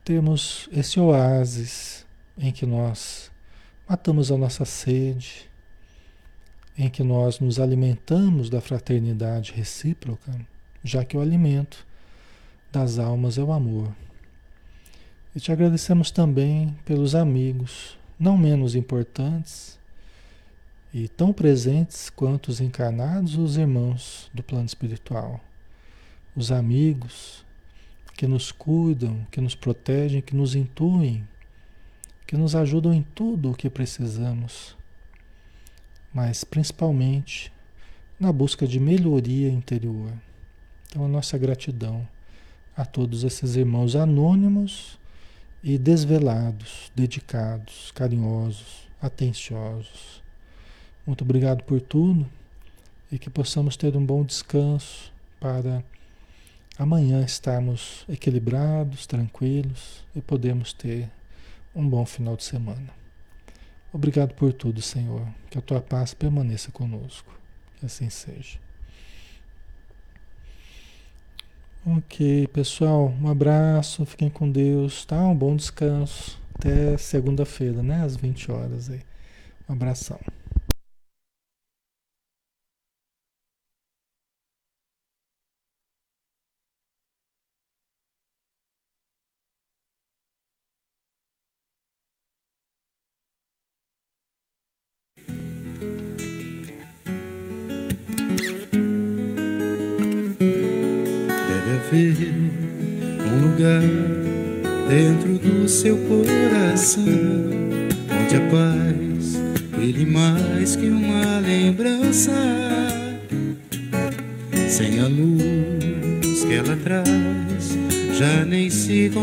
[0.04, 2.04] termos esse oásis
[2.36, 3.30] em que nós
[3.88, 5.50] matamos a nossa sede
[6.80, 10.34] em que nós nos alimentamos da fraternidade recíproca,
[10.82, 11.86] já que o alimento
[12.72, 13.94] das almas é o amor.
[15.36, 19.78] E te agradecemos também pelos amigos, não menos importantes
[20.94, 25.42] e tão presentes quanto os encarnados, os irmãos do plano espiritual,
[26.34, 27.46] os amigos
[28.16, 31.28] que nos cuidam, que nos protegem, que nos intuem,
[32.26, 34.79] que nos ajudam em tudo o que precisamos,
[36.14, 37.51] mas principalmente
[38.20, 40.12] na busca de melhoria interior.
[40.88, 42.07] Então, a nossa gratidão
[42.76, 44.97] a todos esses irmãos anônimos
[45.64, 50.24] e desvelados, dedicados, carinhosos, atenciosos.
[51.05, 52.26] Muito obrigado por tudo
[53.12, 55.84] e que possamos ter um bom descanso para
[56.78, 61.10] amanhã estarmos equilibrados, tranquilos e podemos ter
[61.76, 62.99] um bom final de semana.
[63.92, 65.28] Obrigado por tudo, Senhor.
[65.50, 67.34] Que a tua paz permaneça conosco.
[67.78, 68.60] Que assim seja.
[71.86, 75.20] Ok, pessoal, um abraço, fiquem com Deus, tá?
[75.22, 76.40] Um bom descanso.
[76.54, 78.04] Até segunda-feira, né?
[78.04, 79.02] Às 20 horas aí.
[79.68, 80.20] Um abração.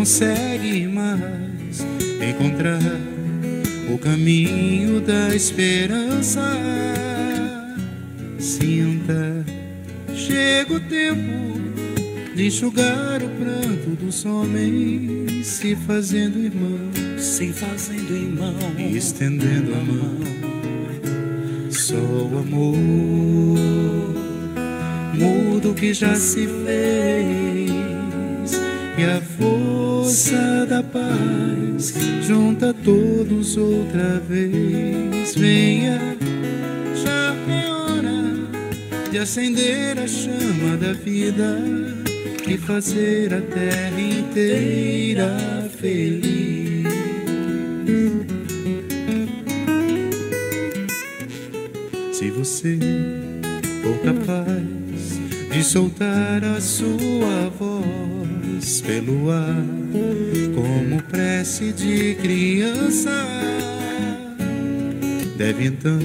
[0.06, 1.84] Consegue mais
[2.30, 2.78] encontrar
[3.92, 6.40] o caminho da esperança
[8.38, 9.44] sinta
[10.14, 11.60] chega o tempo
[12.36, 19.78] de enxugar o pranto dos homens, se fazendo irmão, se fazendo irmão, e estendendo a
[19.78, 20.20] mão.
[21.68, 22.78] Só o amor
[25.14, 27.72] muda o que já se fez,
[28.98, 29.65] e a força
[30.66, 35.34] da paz junta todos outra vez.
[35.34, 35.98] Venha,
[36.94, 41.58] já é hora de acender a chama da vida
[42.48, 46.86] e fazer a terra inteira feliz.
[52.12, 52.78] Se você
[53.82, 55.20] for capaz
[55.52, 59.64] de soltar a sua voz pelo ar,
[60.66, 63.24] como prece de criança,
[65.36, 65.98] deve então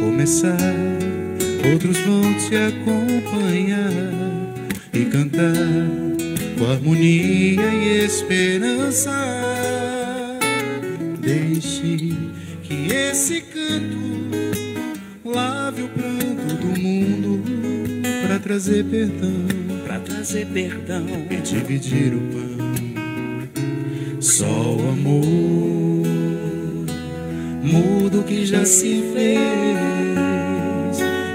[0.00, 0.56] começar.
[1.72, 3.92] Outros vão te acompanhar
[4.92, 5.54] e cantar
[6.58, 9.12] com harmonia e esperança.
[11.20, 12.16] Deixe
[12.64, 14.02] que esse canto
[15.24, 17.44] lave o pranto do mundo
[18.26, 19.46] para trazer perdão,
[19.86, 22.61] para trazer perdão e dividir o pão.
[24.22, 26.06] Só o amor
[27.60, 29.42] muda o que já se fez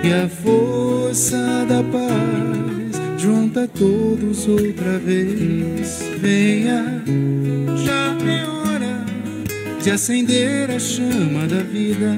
[0.05, 6.01] e a força da paz junta todos outra vez.
[6.21, 7.03] Venha,
[7.83, 9.05] já é hora
[9.83, 12.17] de acender a chama da vida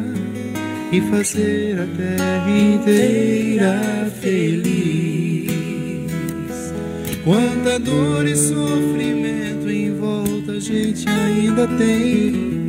[0.91, 5.49] e fazer a terra inteira feliz.
[7.23, 9.28] Quanta dor e sofrimento
[10.69, 12.59] gente ainda tem.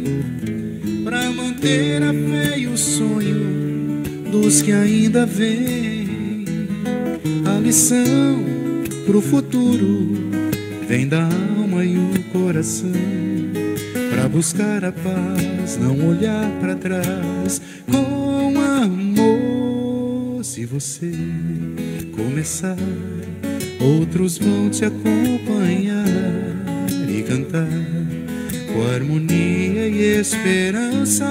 [1.04, 6.08] Para manter a fé e o sonho dos que ainda vêm
[7.44, 8.44] a lição
[9.04, 10.14] pro futuro
[10.88, 12.90] vem da alma e o coração.
[14.10, 17.60] Para buscar a paz, não olhar para trás.
[17.90, 20.42] Com amor.
[20.42, 21.12] Se você
[22.16, 22.76] começar,
[23.78, 26.39] outros vão te acompanhar
[27.30, 27.68] cantar
[28.72, 31.30] com harmonia e esperança.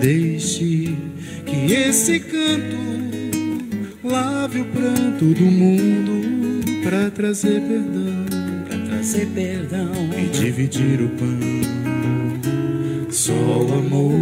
[0.00, 0.96] Deixe
[1.44, 2.78] que esse canto
[4.02, 8.24] lave o pranto do mundo para trazer perdão,
[8.66, 11.38] para trazer perdão e dividir o pão.
[13.10, 14.18] Só o amor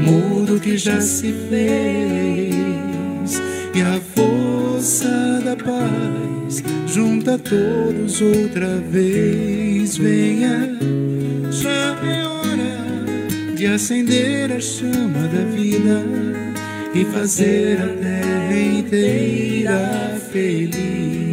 [0.00, 3.42] muda o que já se fez
[3.74, 6.15] e a força da paz
[6.86, 9.96] junta todos outra vez.
[9.96, 10.78] Venha,
[11.50, 16.02] já é hora de acender a chama da vida
[16.94, 21.25] e fazer a terra inteira feliz.